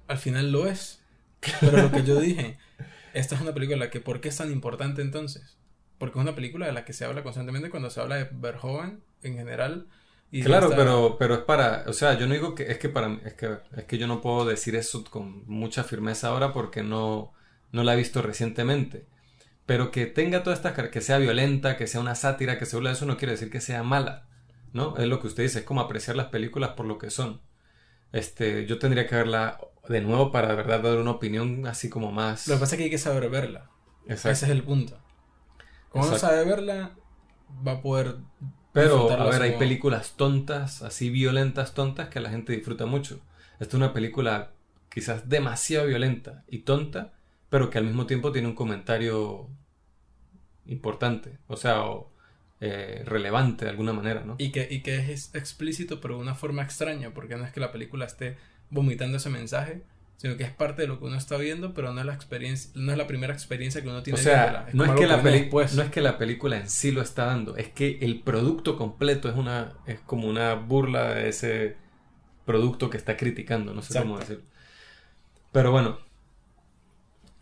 [0.07, 1.01] al final lo es.
[1.59, 2.57] Pero lo que yo dije,
[3.19, 5.57] esta es una película la que, ¿por qué es tan importante entonces?
[5.97, 9.03] Porque es una película de la que se habla constantemente cuando se habla de Verhoeven
[9.23, 9.87] en general.
[10.31, 13.13] Y claro, pero, pero es para, o sea, yo no digo que es que para
[13.25, 17.33] es que es que yo no puedo decir eso con mucha firmeza ahora porque no,
[17.71, 19.07] no la he visto recientemente.
[19.65, 22.89] Pero que tenga todas estas que sea violenta, que sea una sátira, que se habla
[22.89, 24.27] de eso, no quiere decir que sea mala.
[24.73, 24.95] ¿no?
[24.97, 27.41] Es lo que usted dice, es como apreciar las películas por lo que son.
[28.11, 32.11] Este, yo tendría que verla de nuevo para de verdad dar una opinión así como
[32.11, 32.47] más.
[32.47, 33.69] Lo que pasa es que hay que saber verla.
[34.05, 34.29] Exacto.
[34.29, 34.97] Ese es el punto.
[35.89, 36.91] Como uno sabe verla,
[37.65, 38.17] va a poder.
[38.73, 43.21] Pero, a ver, hay películas tontas, así violentas, tontas, que la gente disfruta mucho.
[43.59, 44.51] Esta es una película
[44.89, 47.13] quizás demasiado violenta y tonta,
[47.49, 49.49] pero que al mismo tiempo tiene un comentario
[50.67, 52.11] importante, o sea, o,
[52.59, 54.35] eh, relevante de alguna manera, ¿no?
[54.37, 57.59] Y que, y que es explícito, pero de una forma extraña, porque no es que
[57.59, 58.37] la película esté
[58.69, 59.83] vomitando ese mensaje,
[60.17, 62.71] sino que es parte de lo que uno está viendo, pero no es la experiencia,
[62.75, 65.21] no es la primera experiencia que uno O tiene sea, viéndola, no es, que la
[65.21, 65.71] peli- después.
[65.71, 69.29] no es que la película en sí lo está dando, es que el producto completo
[69.29, 71.75] es una es como una burla de ese
[72.45, 74.19] producto que está criticando, no sé cómo Exacto.
[74.19, 74.43] decirlo.
[75.51, 75.97] Pero bueno,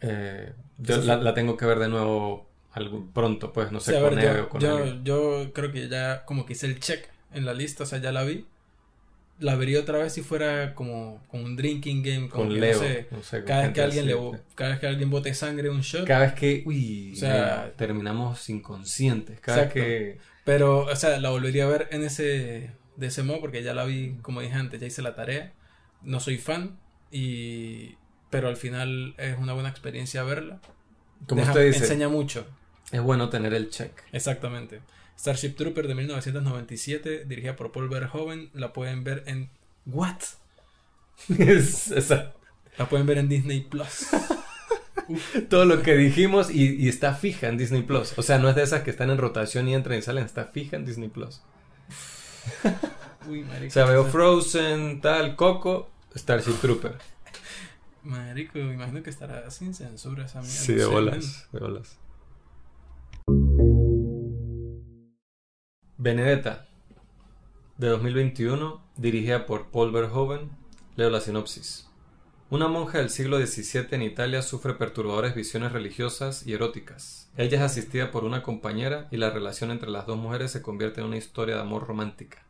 [0.02, 4.00] eh, yo la, la tengo que ver de nuevo algún, pronto, pues no sé, Sí,
[4.00, 7.08] con ver, yo, o con yo, yo creo que ya como que hice el check
[7.32, 8.46] en la lista, o sea, ya la vi.
[9.40, 12.74] La vería otra vez si fuera como, como un drinking game, como con que, Leo,
[12.82, 14.16] no sé, no sé, con cada vez que alguien le
[14.56, 16.06] cada vez que alguien bote sangre un shot.
[16.08, 21.20] cada vez que, uy, O sea, mira, terminamos inconscientes, cada vez que Pero, o sea,
[21.20, 24.54] la volvería a ver en ese, de ese modo porque ya la vi, como dije
[24.56, 25.52] antes, ya hice la tarea.
[26.02, 26.78] No soy fan,
[27.12, 27.96] y,
[28.30, 30.62] pero al final es una buena experiencia verla.
[31.28, 32.46] como Deja- usted dice, Enseña mucho,
[32.92, 33.92] es bueno tener el check.
[34.14, 34.80] exactamente.
[35.18, 39.50] Starship Trooper de 1997, dirigida por Paul Verhoeven, la pueden ver en...
[39.86, 40.18] ¿What?
[41.38, 42.34] Es- esa-
[42.78, 44.08] La pueden ver en Disney Plus.
[45.50, 48.14] todo lo que dijimos y, y está fija en Disney Plus.
[48.18, 50.46] O sea, no es de esas que están en rotación y entran y salen, está
[50.46, 51.42] fija en Disney Plus.
[53.30, 53.68] Uy, marico.
[53.68, 56.96] O sea, veo Frozen, tal, Coco, Starship Trooper.
[58.04, 60.56] Marico, me imagino que estará sin censura esa mierda.
[60.56, 61.98] Sí, de bolas, de bolas.
[65.98, 66.68] Benedetta,
[67.78, 70.50] de 2021, dirigida por Paul Verhoeven.
[70.98, 71.90] Leo la sinopsis.
[72.50, 77.32] Una monja del siglo XVII en Italia sufre perturbadoras visiones religiosas y eróticas.
[77.38, 81.00] Ella es asistida por una compañera y la relación entre las dos mujeres se convierte
[81.00, 82.44] en una historia de amor romántica.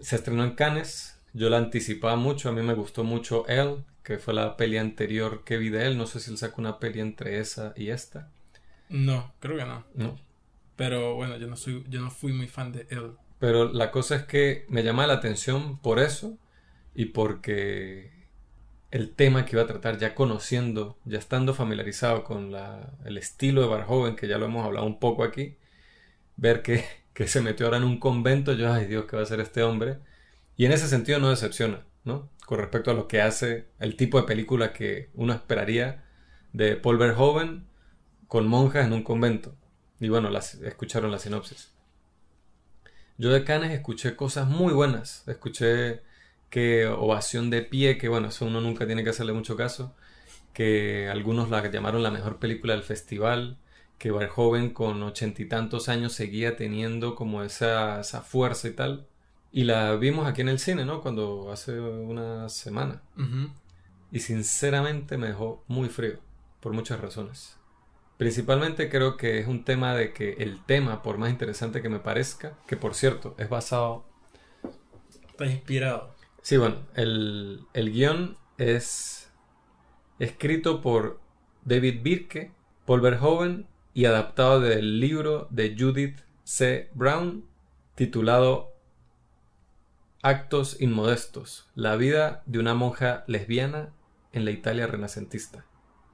[0.00, 4.18] Se estrenó en Cannes, yo la anticipaba mucho, a mí me gustó mucho Elle, que
[4.18, 7.00] fue la peli anterior que vi de él, no sé si él sacó una peli
[7.00, 8.30] entre esa y esta.
[8.88, 9.84] No, creo que no.
[9.94, 10.18] No,
[10.80, 13.12] Pero bueno, yo no soy, yo no fui muy fan de él.
[13.38, 16.38] Pero la cosa es que me llama la atención por eso
[16.94, 18.10] y porque
[18.90, 23.62] el tema que iba a tratar, ya conociendo, ya estando familiarizado con la- el estilo
[23.62, 25.56] de Barjoven, que ya lo hemos hablado un poco aquí,
[26.36, 29.24] ver que, que se metió ahora en un convento, yo, ay Dios, ¿qué va a
[29.24, 29.98] hacer este hombre?
[30.56, 32.30] Y en ese sentido no decepciona, ¿no?
[32.46, 36.04] Con respecto a lo que hace, el tipo de película que uno esperaría
[36.52, 37.66] de Paul Verhoeven
[38.28, 39.56] con monjas en un convento.
[40.00, 41.70] Y bueno, las, escucharon la sinopsis.
[43.18, 45.28] Yo de Cannes escuché cosas muy buenas.
[45.28, 46.00] Escuché
[46.48, 49.94] que Ovación de Pie, que bueno, eso uno nunca tiene que hacerle mucho caso,
[50.54, 53.58] que algunos la llamaron la mejor película del festival,
[53.98, 59.06] que Verhoeven con ochenta y tantos años seguía teniendo como esa, esa fuerza y tal.
[59.52, 61.02] Y la vimos aquí en el cine, ¿no?
[61.02, 63.02] Cuando hace una semana.
[64.10, 66.18] Y sinceramente me dejó muy frío,
[66.60, 67.59] por muchas razones.
[68.20, 72.00] Principalmente creo que es un tema de que el tema, por más interesante que me
[72.00, 74.04] parezca, que por cierto es basado...
[75.30, 76.14] Está inspirado.
[76.42, 79.32] Sí, bueno, el, el guion es
[80.18, 81.18] escrito por
[81.64, 82.52] David Birke,
[82.84, 86.90] Paul Verhoeven y adaptado del libro de Judith C.
[86.92, 87.46] Brown
[87.94, 88.74] titulado
[90.20, 93.94] Actos Inmodestos, la vida de una monja lesbiana
[94.34, 95.64] en la Italia renacentista.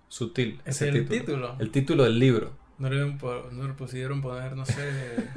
[0.08, 0.60] Sutil.
[0.64, 1.56] ¿Es ese el título?
[1.58, 2.52] El título del libro.
[2.78, 4.74] No le, po- no le pusieron poner, no sé.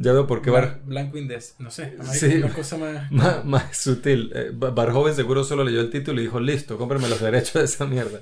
[0.00, 1.56] Ya veo por qué Bar- blan- Blanco Indes.
[1.58, 1.96] No sé.
[2.12, 2.36] Sí.
[2.36, 3.10] Una cosa más.
[3.10, 4.30] más, más sutil.
[4.32, 7.64] Eh, Bar- Barjoven seguro solo leyó el título y dijo, listo, cómprame los derechos de
[7.64, 8.20] esa mierda.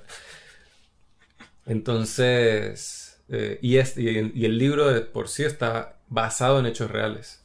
[1.66, 6.91] Entonces, eh, y, es, y, y el libro de por sí está basado en hechos
[6.91, 7.43] reales.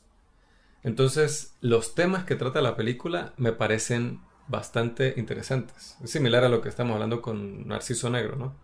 [0.83, 5.97] Entonces, los temas que trata la película me parecen bastante interesantes.
[6.03, 8.55] Es similar a lo que estamos hablando con Narciso Negro, ¿no?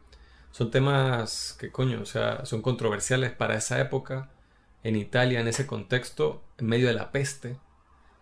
[0.51, 4.29] Son temas que, coño, o sea, son controversiales para esa época,
[4.83, 7.57] en Italia, en ese contexto, en medio de la peste.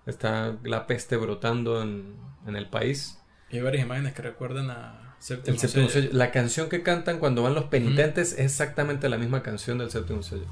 [0.05, 3.19] Está la peste brotando en, en el país.
[3.49, 6.07] Y hay varias imágenes que recuerdan a Séptimo El séptimo Sello.
[6.07, 6.17] sello.
[6.17, 10.21] La canción que cantan cuando van los penitentes es exactamente la misma canción del séptimo
[10.21, 10.45] sello.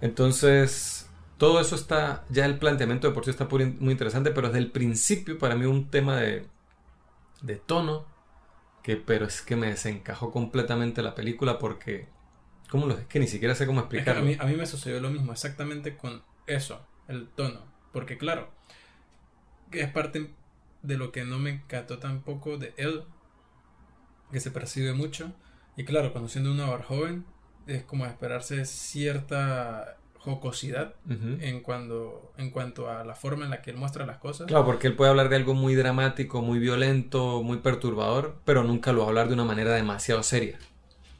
[0.00, 1.05] Entonces,
[1.38, 4.72] todo eso está, ya el planteamiento de por sí está muy interesante, pero desde el
[4.72, 6.46] principio para mí un tema de,
[7.42, 8.06] de tono,
[8.82, 12.08] que pero es que me desencajó completamente la película porque,
[12.70, 13.06] ¿cómo lo es?
[13.06, 14.22] Que ni siquiera sé cómo Es que a, explicarlo.
[14.22, 17.60] mí, a mí me sucedió lo mismo exactamente con eso, el tono.
[17.92, 18.50] Porque claro,
[19.70, 20.30] que es parte
[20.82, 23.04] de lo que no me encantó tampoco de él,
[24.30, 25.32] que se percibe mucho.
[25.76, 27.26] Y claro, conociendo a un Navar joven,
[27.66, 33.70] es como esperarse cierta jocosidad en, cuando, en cuanto a la forma en la que
[33.70, 34.48] él muestra las cosas.
[34.48, 38.92] Claro, porque él puede hablar de algo muy dramático, muy violento, muy perturbador, pero nunca
[38.92, 40.58] lo va a hablar de una manera demasiado seria.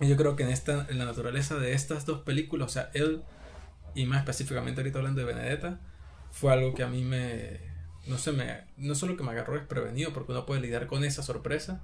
[0.01, 2.91] Y yo creo que en, esta, en la naturaleza de estas dos películas, o sea,
[2.95, 3.23] él,
[3.95, 5.79] y más específicamente ahorita hablando de Benedetta,
[6.33, 7.61] fue algo que a mí me,
[8.09, 11.23] no sé, me, no solo que me agarró desprevenido, porque uno puede lidiar con esa
[11.23, 11.81] sorpresa,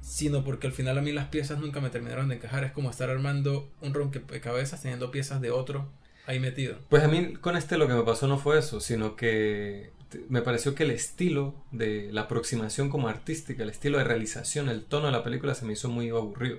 [0.00, 2.64] sino porque al final a mí las piezas nunca me terminaron de encajar.
[2.64, 5.90] Es como estar armando un rompecabezas teniendo piezas de otro
[6.26, 6.76] ahí metido.
[6.88, 9.90] Pues a mí con este lo que me pasó no fue eso, sino que
[10.28, 14.84] me pareció que el estilo de la aproximación como artística, el estilo de realización, el
[14.84, 16.58] tono de la película se me hizo muy aburrido.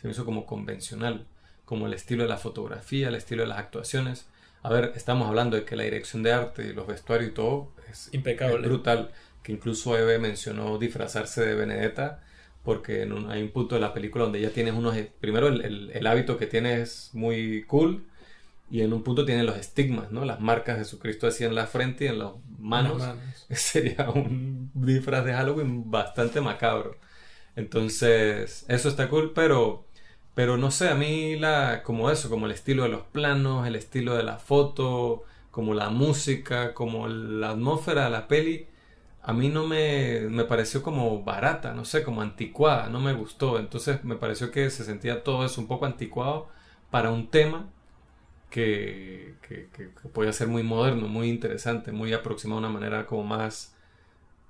[0.00, 1.26] Se me hizo como convencional,
[1.64, 4.26] como el estilo de la fotografía, el estilo de las actuaciones.
[4.62, 8.08] A ver, estamos hablando de que la dirección de arte, los vestuarios y todo es
[8.12, 8.66] impecable.
[8.66, 9.12] brutal.
[9.42, 12.22] Que incluso Eve mencionó disfrazarse de Benedetta
[12.62, 14.94] porque en hay un punto de la película donde ella tiene unos...
[15.18, 18.04] Primero el, el, hábito que tiene es muy cool
[18.70, 20.24] y en un punto tiene los estigmas, ¿no?
[20.24, 23.02] Las marcas de Jesucristo así en la frente y en las manos.
[23.50, 26.96] Sería un disfraz de Halloween bastante macabro.
[27.56, 29.86] Entonces, eso está cool, pero
[30.34, 33.76] pero no sé, a mí la como eso, como el estilo de los planos, el
[33.76, 38.66] estilo de la foto, como la música, como la atmósfera de la peli,
[39.22, 43.58] a mí no me, me pareció como barata, no sé, como anticuada, no me gustó.
[43.58, 46.48] Entonces me pareció que se sentía todo eso un poco anticuado
[46.90, 47.68] para un tema
[48.50, 53.24] que, que, que, podía ser muy moderno, muy interesante, muy aproximado de una manera como
[53.24, 53.74] más,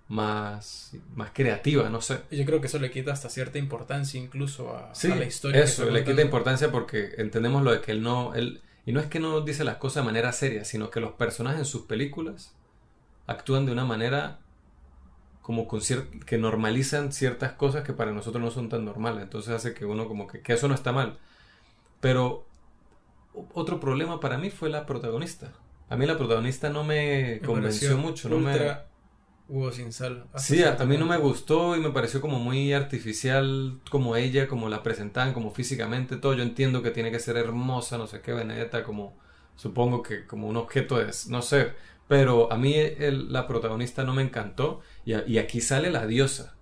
[0.08, 2.22] más, más creativa, no sé.
[2.30, 5.62] Yo creo que eso le quita hasta cierta importancia incluso a, la historia.
[5.62, 9.06] Eso, le quita importancia porque entendemos lo de que él no, él, y no es
[9.06, 12.54] que no dice las cosas de manera seria, sino que los personajes en sus películas
[13.26, 14.40] actúan de una manera
[15.42, 15.80] como con
[16.26, 19.22] que normalizan ciertas cosas que para nosotros no son tan normales.
[19.22, 21.18] Entonces hace que uno como que, que eso no está mal.
[22.00, 22.46] Pero
[23.54, 25.52] otro problema para mí fue la protagonista.
[25.88, 28.28] A mí la protagonista no me, convenció mucho.
[28.28, 28.90] No me...
[29.48, 30.26] Hugo sin sal.
[30.36, 34.68] Sí, a, mí no me gustó y me pareció como muy artificial, como ella, como
[34.68, 36.34] la presentaban, como físicamente, todo.
[36.34, 39.18] Yo entiendo que tiene que ser hermosa, no sé qué, Benedetta, como
[39.56, 41.72] supongo que como un objeto es, no sé,
[42.06, 44.80] pero a mí la protagonista no me encantó.
[45.04, 46.56] Y, aquí sale la diosa.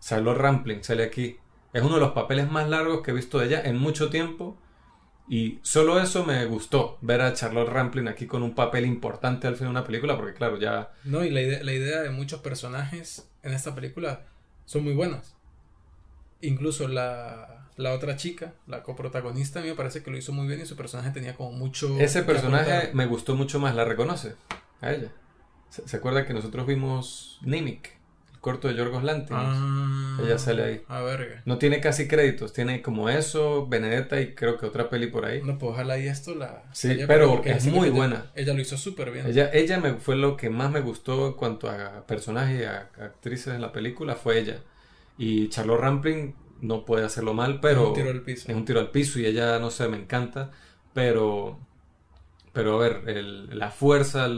[0.00, 1.38] Charlotte Rampling sale aquí.
[1.72, 4.58] Es uno de los papeles más largos que he visto de ella en mucho tiempo.
[5.28, 9.56] Y solo eso me gustó, ver a Charlotte Rampling aquí con un papel importante al
[9.56, 10.92] final de una película, porque claro, ya...
[11.04, 14.20] No, y la idea, la idea de muchos personajes en esta película
[14.66, 15.34] son muy buenas.
[16.42, 20.46] Incluso la, la otra chica, la coprotagonista, a mí me parece que lo hizo muy
[20.46, 21.98] bien y su personaje tenía como mucho...
[21.98, 24.34] Ese personaje me gustó mucho más, ¿la reconoce?
[24.80, 25.12] A ella.
[25.68, 27.90] ¿Se, acuerda que nosotros vimos Nimic?
[28.46, 29.42] El corto de Yorgos Lanthimos.
[29.44, 30.82] Ah, ella sale ahí.
[30.86, 31.42] A ver.
[31.46, 35.42] No tiene casi créditos, tiene como eso, Benedetta y creo que otra peli por ahí.
[35.42, 36.62] No, pues ojalá y esto la...
[36.72, 38.26] Sí, pero es muy buena.
[38.36, 39.26] Ella lo hizo súper bien.
[39.26, 42.88] Ella, ella me, fue lo que más me gustó en cuanto a personajes y a
[43.04, 44.60] actrices en la película, fue ella.
[45.18, 47.82] Y Charlotte Rampling no puede hacerlo mal, pero...
[47.82, 48.48] Es un tiro al piso.
[48.48, 50.52] Es un tiro al piso y ella, no sé, me encanta,
[50.94, 51.58] pero...
[52.52, 53.02] Pero a ver,
[53.52, 54.28] la fuerza,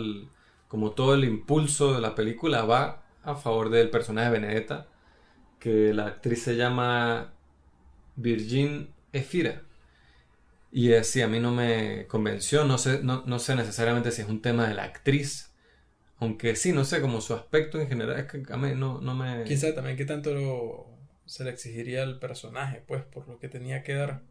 [0.67, 4.89] como todo el impulso de la película va a favor del personaje de Benedetta,
[5.59, 7.33] que la actriz se llama
[8.17, 9.63] Virgin Efira.
[10.71, 14.29] Y así a mí no me convenció, no sé, no, no, sé necesariamente si es
[14.29, 15.53] un tema de la actriz,
[16.19, 19.15] aunque sí, no sé, como su aspecto en general, es que a mí no, no
[19.15, 19.45] me...
[19.45, 20.87] Quizá también qué tanto
[21.25, 24.23] se le exigiría al personaje, pues, por lo que tenía que dar.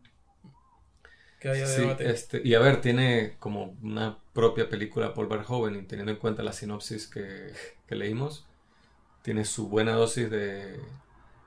[1.39, 5.83] Que haya sí, Este, y a ver, tiene como una propia película Paul Verhoeven, y
[5.83, 7.51] teniendo en cuenta la sinopsis que,
[7.87, 8.47] que leímos,
[9.28, 10.80] tiene su buena dosis de,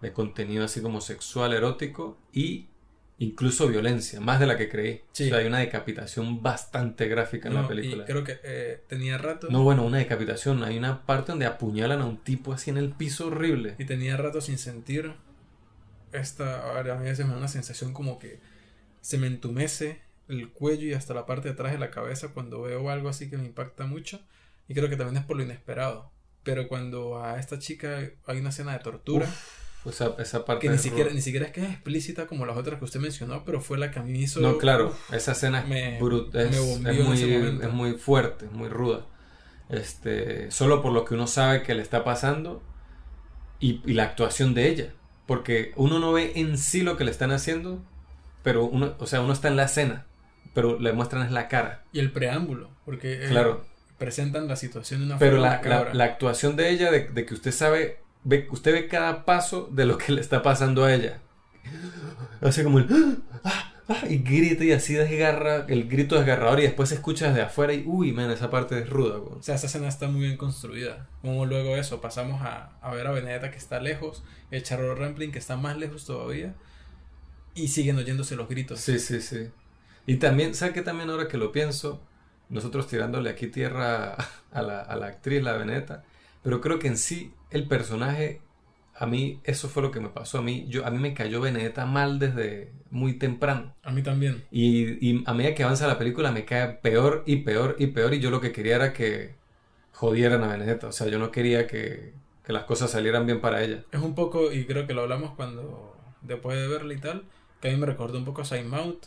[0.02, 2.68] de contenido así como sexual, erótico y
[3.16, 4.96] incluso violencia, más de la que creí.
[4.96, 8.02] O sea, hay una decapitación bastante gráfica en la película.
[8.02, 9.48] Y creo que eh, tenía rato.
[9.48, 10.62] No, bueno, una decapitación.
[10.62, 13.76] Hay una parte donde apuñalan a un tipo así en el piso horrible.
[13.78, 15.14] Y tenía rato sin sentir
[16.12, 18.40] esta, a veces me da una sensación como que
[19.00, 22.60] se me entumece el cuello y hasta la parte de atrás de la cabeza cuando
[22.60, 24.20] veo algo así que me impacta mucho.
[24.68, 26.12] Y creo que también es por lo inesperado.
[26.42, 29.26] Pero cuando a esta chica hay una escena de tortura.
[29.84, 30.66] esa, parte.
[30.66, 33.44] Que ni siquiera, ni siquiera es que es explícita como las otras que usted mencionó,
[33.44, 34.40] pero fue la que a mí me hizo.
[34.40, 39.06] No, claro, esa escena me, es, muy, es muy fuerte, muy ruda.
[39.68, 42.62] Este, solo por lo que uno sabe que le está pasando
[43.60, 44.94] y la actuación de ella.
[45.26, 47.84] Porque uno no ve en sí lo que le están haciendo,
[48.42, 50.06] pero uno, o sea, uno está en la escena
[50.54, 51.84] pero le muestran es la cara.
[51.92, 53.64] Y el preámbulo, porque eh, Claro.
[54.00, 57.34] Presentan la situación de una Pero forma la, la, actuación de ella, de, de que
[57.34, 61.20] usted sabe, ve, usted ve cada paso de lo que le está pasando a ella.
[62.40, 62.88] Hace como el...
[63.44, 67.42] "Ah, ah", y grita y así desgarra, el grito desgarrador y después se escucha desde
[67.42, 69.18] afuera y uy, man, esa parte es ruda.
[69.18, 69.38] weón.
[69.38, 71.06] O sea, esa escena está muy bien construida.
[71.20, 75.30] Como luego eso, pasamos a, a ver a Benedetta que está lejos, el Charles Rampling
[75.30, 76.54] que está más lejos todavía,
[77.54, 78.80] y siguen oyéndose los gritos.
[78.80, 79.50] Sí, sí, sí.
[80.06, 82.00] Y también, ¿sabe qué también ahora que lo pienso?
[82.50, 84.16] Nosotros tirándole aquí tierra
[84.52, 86.04] a la, a la actriz, la Beneta,
[86.42, 88.40] pero creo que en sí el personaje,
[88.94, 90.66] a mí, eso fue lo que me pasó a mí.
[90.68, 93.74] Yo, a mí me cayó Benedetta mal desde muy temprano.
[93.82, 94.44] A mí también.
[94.50, 98.14] Y, y a medida que avanza la película me cae peor y peor y peor.
[98.14, 99.34] Y yo lo que quería era que
[99.92, 100.88] jodieran a Benedetta.
[100.88, 103.84] O sea, yo no quería que, que las cosas salieran bien para ella.
[103.90, 107.24] Es un poco, y creo que lo hablamos cuando, después de verla y tal,
[107.60, 109.06] que a mí me recordó un poco a Mouth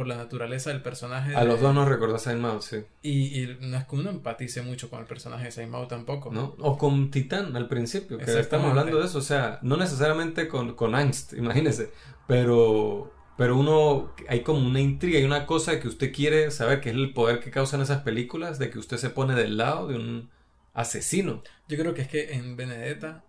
[0.00, 1.36] por la naturaleza del personaje.
[1.36, 2.78] A de- los dos nos recordó a Saint sí.
[3.02, 6.32] Y, y no es que uno empatice mucho con el personaje de Mouth tampoco.
[6.32, 6.54] ¿no?
[6.58, 10.74] O con Titán al principio, que estamos hablando de eso, o sea, no necesariamente con,
[10.74, 11.90] con Angst, imagínese,
[12.26, 16.88] pero, pero uno, hay como una intriga y una cosa que usted quiere saber, que
[16.88, 19.96] es el poder que causan esas películas, de que usted se pone del lado de
[19.96, 20.30] un
[20.72, 21.42] asesino.
[21.68, 23.22] Yo creo que es que en Benedetta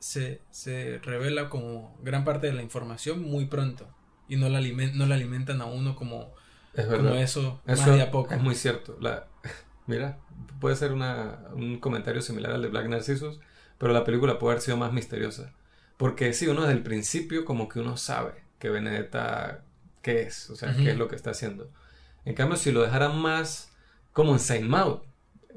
[0.00, 3.86] se, se revela como gran parte de la información muy pronto.
[4.28, 6.32] Y no la, alimen- no la alimentan a uno como,
[6.74, 8.34] Es como eso, Eso más de a poco.
[8.34, 8.96] es muy cierto.
[9.00, 9.28] La,
[9.86, 10.18] mira,
[10.60, 13.40] puede ser una, un comentario similar al de Black Narcissus,
[13.78, 15.52] pero la película puede haber sido más misteriosa.
[15.96, 19.64] Porque sí, uno desde el principio como que uno sabe que Benedetta
[20.02, 20.82] qué es, o sea, Ujú.
[20.82, 21.70] qué es lo que está haciendo.
[22.24, 23.72] En cambio, si lo dejaran más
[24.12, 25.00] como en Saint Maud,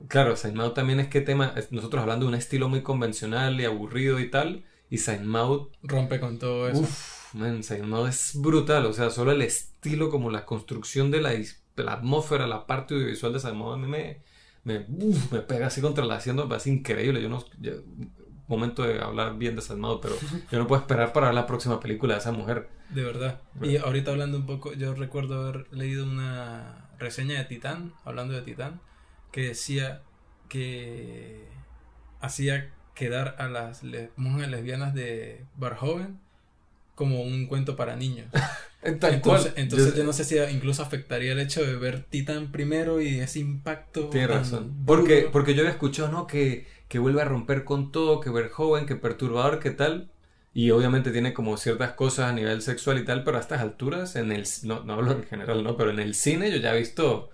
[0.07, 3.65] claro, Saint Maud también es que tema, nosotros hablando de un estilo muy convencional y
[3.65, 6.81] aburrido y tal, y Saint Maud Rompe con todo eso.
[6.81, 8.85] Uf, man, Maud es brutal.
[8.85, 11.33] O sea, solo el estilo, como la construcción de la,
[11.75, 14.21] la atmósfera, la parte audiovisual de Maud a mí me,
[14.63, 17.21] me, uf, me pega así contra la hacienda, me parece increíble.
[17.21, 17.43] Yo no.
[17.59, 17.73] yo-
[18.47, 20.15] momento de hablar bien de Maud, pero
[20.51, 22.69] yo no puedo esperar para ver la próxima película de esa mujer.
[22.89, 23.41] De verdad.
[23.61, 28.41] Y ahorita hablando un poco, yo recuerdo haber leído una reseña de Titán, hablando de
[28.43, 28.81] Titán,
[29.31, 30.03] que decía
[30.47, 31.47] que
[32.21, 36.19] hacía quedar a las le- monjas lesbianas de Barhoven
[36.95, 38.27] como un cuento para niños.
[38.99, 39.21] Tal Entonces,
[39.51, 39.53] cual.
[39.63, 43.19] entonces Yo- yo no sé si incluso afectaría el hecho de ver Titán primero y
[43.19, 44.09] ese impacto.
[44.09, 44.73] Tiene tan razón.
[44.85, 45.31] Porque, duro.
[45.31, 46.27] porque yo había escuchado, ¿no?
[46.27, 50.09] Que, que vuelve a romper con todo, que ver joven, que perturbador, que tal.
[50.53, 54.15] Y obviamente tiene como ciertas cosas a nivel sexual y tal, pero a estas alturas,
[54.15, 55.75] en el, no, no hablo en general, ¿no?
[55.77, 57.29] Pero en el cine yo ya he visto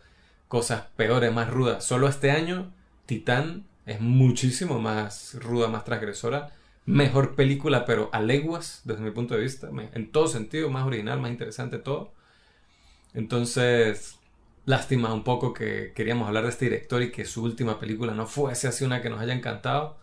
[0.48, 1.84] cosas peores, más rudas.
[1.84, 2.72] Solo este año,
[3.06, 6.52] Titán es muchísimo más ruda, más transgresora.
[6.86, 9.70] Mejor película, pero a leguas, desde mi punto de vista.
[9.94, 12.14] En todo sentido, más original, más interesante todo.
[13.14, 14.18] Entonces,
[14.66, 18.26] lástima un poco que queríamos hablar de este director y que su última película no
[18.28, 19.98] fuese así una que nos haya encantado.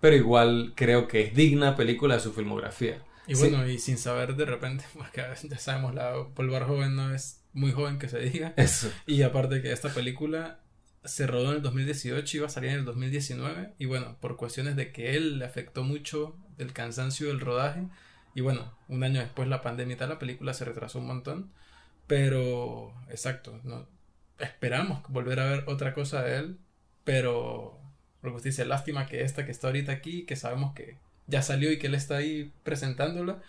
[0.00, 3.02] Pero igual creo que es digna película de su filmografía.
[3.26, 3.48] Y Sí.
[3.48, 7.70] bueno, y sin saber de repente, porque ya sabemos, la Paul Verhoeven no es muy
[7.72, 8.52] joven que se diga.
[8.56, 8.90] Eso.
[9.06, 10.58] Y aparte que esta película
[11.04, 13.74] se rodó en el 2018 y iba a salir en el 2019.
[13.78, 17.88] Y bueno, por cuestiones de que él le afectó mucho del cansancio del rodaje.
[18.34, 21.50] Y bueno, un año después la pandemia y tal, la película se retrasó un montón.
[22.06, 23.86] Pero, exacto, no,
[24.38, 26.58] esperamos volver a ver otra cosa de él.
[27.04, 27.80] Pero,
[28.22, 31.42] lo que usted dice, lástima que esta que está ahorita aquí, que sabemos que ya
[31.42, 33.40] salió y que él está ahí presentándola,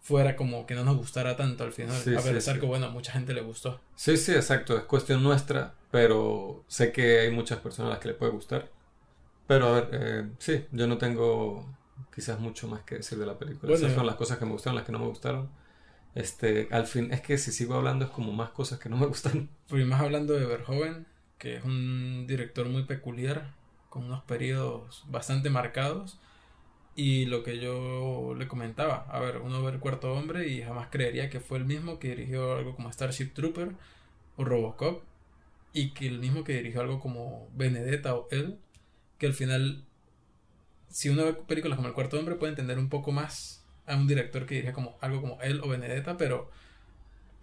[0.00, 1.96] fuera como que no nos gustara tanto al final.
[1.96, 2.60] Sí, a pesar sí.
[2.60, 3.80] que, bueno, a mucha gente le gustó.
[3.94, 4.76] Sí, sí, exacto.
[4.76, 8.68] Es cuestión nuestra, pero sé que hay muchas personas a las que le puede gustar.
[9.46, 11.66] Pero a ver, eh, sí, yo no tengo
[12.14, 13.70] quizás mucho más que decir de la película.
[13.70, 15.50] Bueno, Esas son las cosas que me gustaron, las que no me gustaron.
[16.14, 19.06] Este, al fin, es que si sigo hablando es como más cosas que no me
[19.06, 19.48] gustan.
[19.66, 21.06] Fui más hablando de Verhoeven,
[21.38, 23.54] que es un director muy peculiar,
[23.88, 26.18] con unos periodos bastante marcados.
[27.02, 30.88] Y lo que yo le comentaba, a ver, uno ve el cuarto hombre y jamás
[30.90, 33.70] creería que fue el mismo que dirigió algo como Starship Trooper
[34.36, 35.02] o Robocop,
[35.72, 38.58] y que el mismo que dirigió algo como Benedetta o él,
[39.16, 39.82] que al final,
[40.90, 44.06] si uno ve películas como El cuarto hombre, puede entender un poco más a un
[44.06, 46.50] director que dirige como algo como él o Benedetta, pero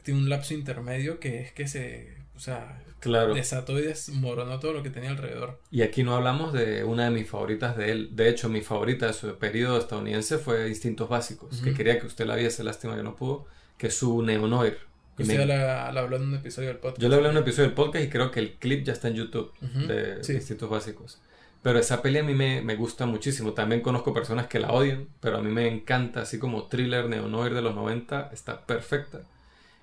[0.04, 3.34] tiene un lapso intermedio que es que se, o sea, Claro.
[3.34, 5.60] desató y desmoronó todo lo que tenía alrededor.
[5.72, 8.10] Y aquí no hablamos de una de mis favoritas de él.
[8.16, 12.26] De hecho, mi favorita de su periodo estadounidense fue Instintos Básicos, que quería que usted
[12.26, 13.46] la viese, lástima que no pudo,
[13.78, 14.80] que es su neonoir.
[15.20, 17.02] Y Usted me- la, la habló en un episodio del podcast.
[17.02, 19.08] Yo le hablé en un episodio del podcast y creo que el clip ya está
[19.10, 20.34] en YouTube de sí.
[20.34, 21.20] Instintos Básicos.
[21.64, 23.54] Pero esa peli a mí me, me gusta muchísimo.
[23.54, 27.54] También conozco personas que la odian, pero a mí me encanta, así como thriller neo-noir
[27.54, 29.22] de los 90, está perfecta.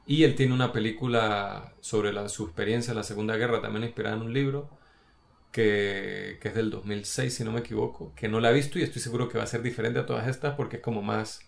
[0.06, 4.22] Y él tiene una película sobre su experiencia en la Segunda Guerra, también inspirada en
[4.22, 4.70] un libro,
[5.50, 8.82] que, que, es del 2006, si no me equivoco, que no la he visto y
[8.82, 11.40] estoy seguro que va a ser diferente a todas estas porque es como más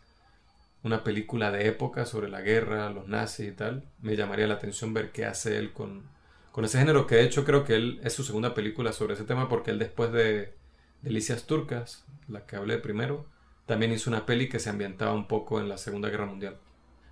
[0.85, 3.85] una película de época sobre la guerra, los nazis y tal.
[4.01, 6.05] Me llamaría la atención ver qué hace él con,
[6.53, 9.25] con ese género, que de hecho creo que él es su segunda película sobre ese
[9.25, 10.55] tema porque él después de
[11.03, 13.27] Delicias Turcas, la que hablé primero,
[13.67, 16.57] también hizo una peli que se ambientaba un poco en la Segunda Guerra Mundial.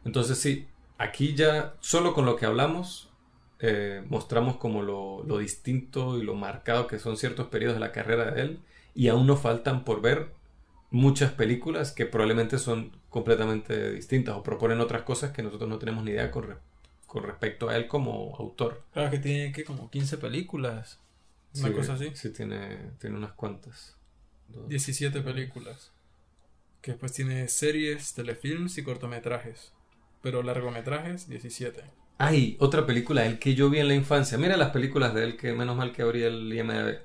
[0.05, 0.69] Entonces sí,
[0.99, 3.11] aquí ya solo con lo que hablamos
[3.61, 7.93] eh, mostramos como lo, lo, distinto y lo marcado que son ciertos periodos de la
[7.93, 8.61] carrera de él
[8.95, 10.33] y aún nos faltan por ver
[10.91, 16.05] muchas películas que probablemente son completamente distintas o proponen otras cosas que nosotros no tenemos
[16.05, 16.57] ni idea con,
[17.07, 18.83] con respecto a él como autor.
[18.93, 21.01] Claro que tiene que como 15 películas,
[21.55, 22.11] una cosa así.
[22.15, 23.97] Sí, tiene, tiene unas cuantas.
[24.69, 25.93] 17 películas.
[26.81, 29.73] Que después tiene series, telefilms y cortometrajes.
[30.25, 31.83] Pero largometrajes, 17.
[32.17, 34.39] Hay otra película de él que yo vi en la infancia.
[34.39, 37.01] Mira las películas de él que menos mal que abrí el IMDb.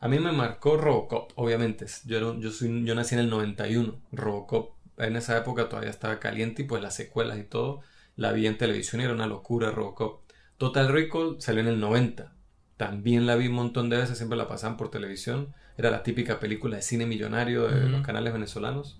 [0.00, 1.84] A mí me marcó Robocop, obviamente.
[2.06, 4.00] Yo, yo, soy, yo nací en el 91.
[4.12, 7.82] Robocop en esa época todavía estaba caliente y pues las secuelas y todo
[8.16, 10.22] la vi en televisión y era una locura Robocop.
[10.56, 12.32] Total Recall salió en el 90.
[12.78, 15.52] También la vi un montón de veces, siempre la pasaban por televisión.
[15.76, 18.98] Era la típica película de cine millonario de los canales venezolanos.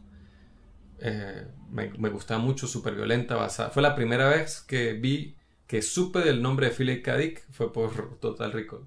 [1.02, 3.70] Eh, me, me, gustaba mucho, súper violenta, basada.
[3.70, 5.36] Fue la primera vez que vi,
[5.66, 7.16] que supe del nombre de Philip K.
[7.16, 8.86] Dick, fue por Total Recall.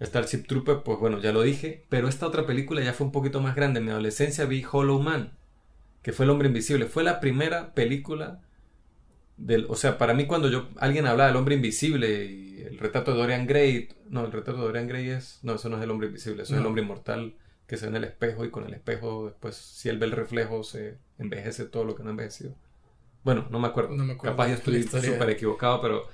[0.00, 3.40] Starship Trooper, pues bueno, ya lo dije, pero esta otra película ya fue un poquito
[3.40, 3.78] más grande.
[3.78, 5.36] En mi adolescencia vi Hollow Man,
[6.02, 6.86] que fue El Hombre Invisible.
[6.86, 8.42] Fue la primera película
[9.36, 13.12] del, o sea, para mí cuando yo alguien hablaba del Hombre Invisible y el retrato
[13.12, 15.90] de Dorian Gray, no, el retrato de Dorian Gray es, no, eso no es el
[15.90, 17.34] Hombre Invisible, eso es el Hombre Inmortal
[17.68, 20.12] que se ve en el espejo y con el espejo después si él ve el
[20.12, 22.54] reflejo se envejece todo lo que no ha envejecido.
[23.22, 23.94] Bueno, no me acuerdo.
[24.20, 26.08] Capaz yo estoy súper equivocado, pero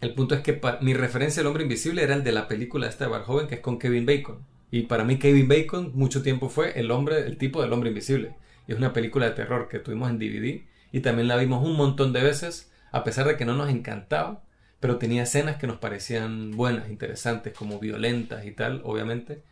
[0.00, 3.04] el punto es que mi referencia al hombre invisible era el de la película esta
[3.04, 4.46] de Barjoven que es con Kevin Bacon.
[4.70, 8.36] Y para mí Kevin Bacon mucho tiempo fue el hombre, el tipo del hombre invisible.
[8.68, 10.62] Y es una película de terror que tuvimos en DVD
[10.92, 14.44] y también la vimos un montón de veces, a pesar de que no nos encantaba,
[14.78, 19.42] pero tenía escenas que nos parecían buenas, interesantes, como violentas y tal, obviamente.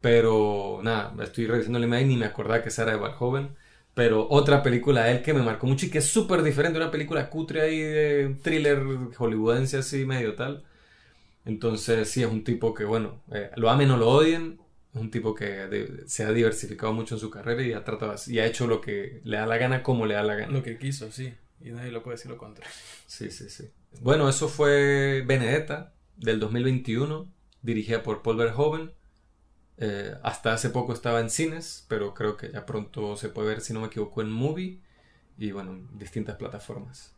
[0.00, 3.50] Pero nada, estoy revisando el email y ni me acordaba que esa era de Barjoven.
[3.94, 6.90] Pero otra película de él que me marcó mucho y que es súper diferente, una
[6.90, 8.82] película cutre ahí de thriller
[9.16, 10.64] hollywoodense así medio tal.
[11.44, 14.60] Entonces sí, es un tipo que, bueno, eh, lo amen o lo odien,
[14.94, 18.38] es un tipo que se ha diversificado mucho en su carrera y ha tratado y
[18.38, 20.52] ha hecho lo que le da la gana como le da la gana.
[20.52, 21.32] Lo que quiso, sí.
[21.60, 22.72] Y nadie lo puede decir lo contrario.
[23.06, 23.70] Sí, sí, sí.
[24.00, 27.28] Bueno, eso fue Benedetta del 2021,
[27.62, 28.92] dirigida por Paul Verhoeven.
[29.82, 33.60] Eh, hasta hace poco estaba en cines, pero creo que ya pronto se puede ver,
[33.62, 34.78] si no me equivoco, en Movie
[35.38, 37.14] y bueno, en distintas plataformas.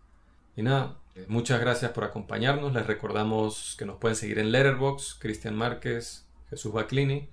[0.56, 2.72] Y nada, eh, muchas gracias por acompañarnos.
[2.72, 7.28] Les recordamos que nos pueden seguir en Letterboxd, Cristian Márquez, Jesús Baclini,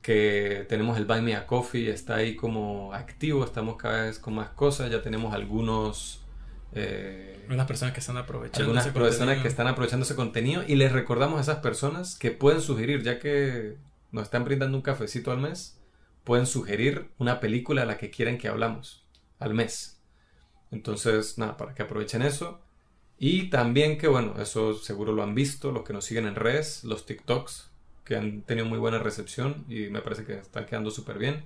[0.00, 4.34] que tenemos el Buy Me a Coffee, está ahí como activo, estamos cada vez con
[4.34, 6.22] más cosas, ya tenemos algunos...
[6.72, 10.92] Eh, algunas personas que están aprovechando algunas personas que están aprovechando ese contenido y les
[10.92, 13.76] recordamos a esas personas que pueden sugerir, ya que
[14.12, 15.80] nos están brindando un cafecito al mes,
[16.24, 19.06] pueden sugerir una película a la que quieren que hablamos
[19.38, 20.00] al mes.
[20.70, 22.60] Entonces, nada, para que aprovechen eso.
[23.18, 26.84] Y también que, bueno, eso seguro lo han visto, los que nos siguen en redes,
[26.84, 27.70] los TikToks,
[28.04, 31.44] que han tenido muy buena recepción y me parece que están quedando súper bien.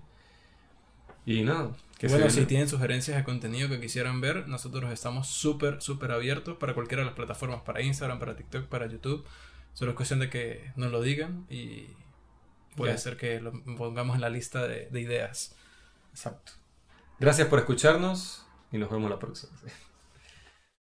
[1.25, 1.73] Y nada.
[1.99, 6.57] Que bueno, si tienen sugerencias de contenido que quisieran ver, nosotros estamos súper, súper abiertos
[6.59, 9.25] para cualquiera de las plataformas, para Instagram, para TikTok, para YouTube.
[9.73, 11.87] Solo es cuestión de que nos lo digan y
[12.77, 15.55] puede ser que lo pongamos en la lista de, de ideas.
[16.11, 16.53] Exacto.
[17.19, 19.53] Gracias por escucharnos y nos vemos la próxima.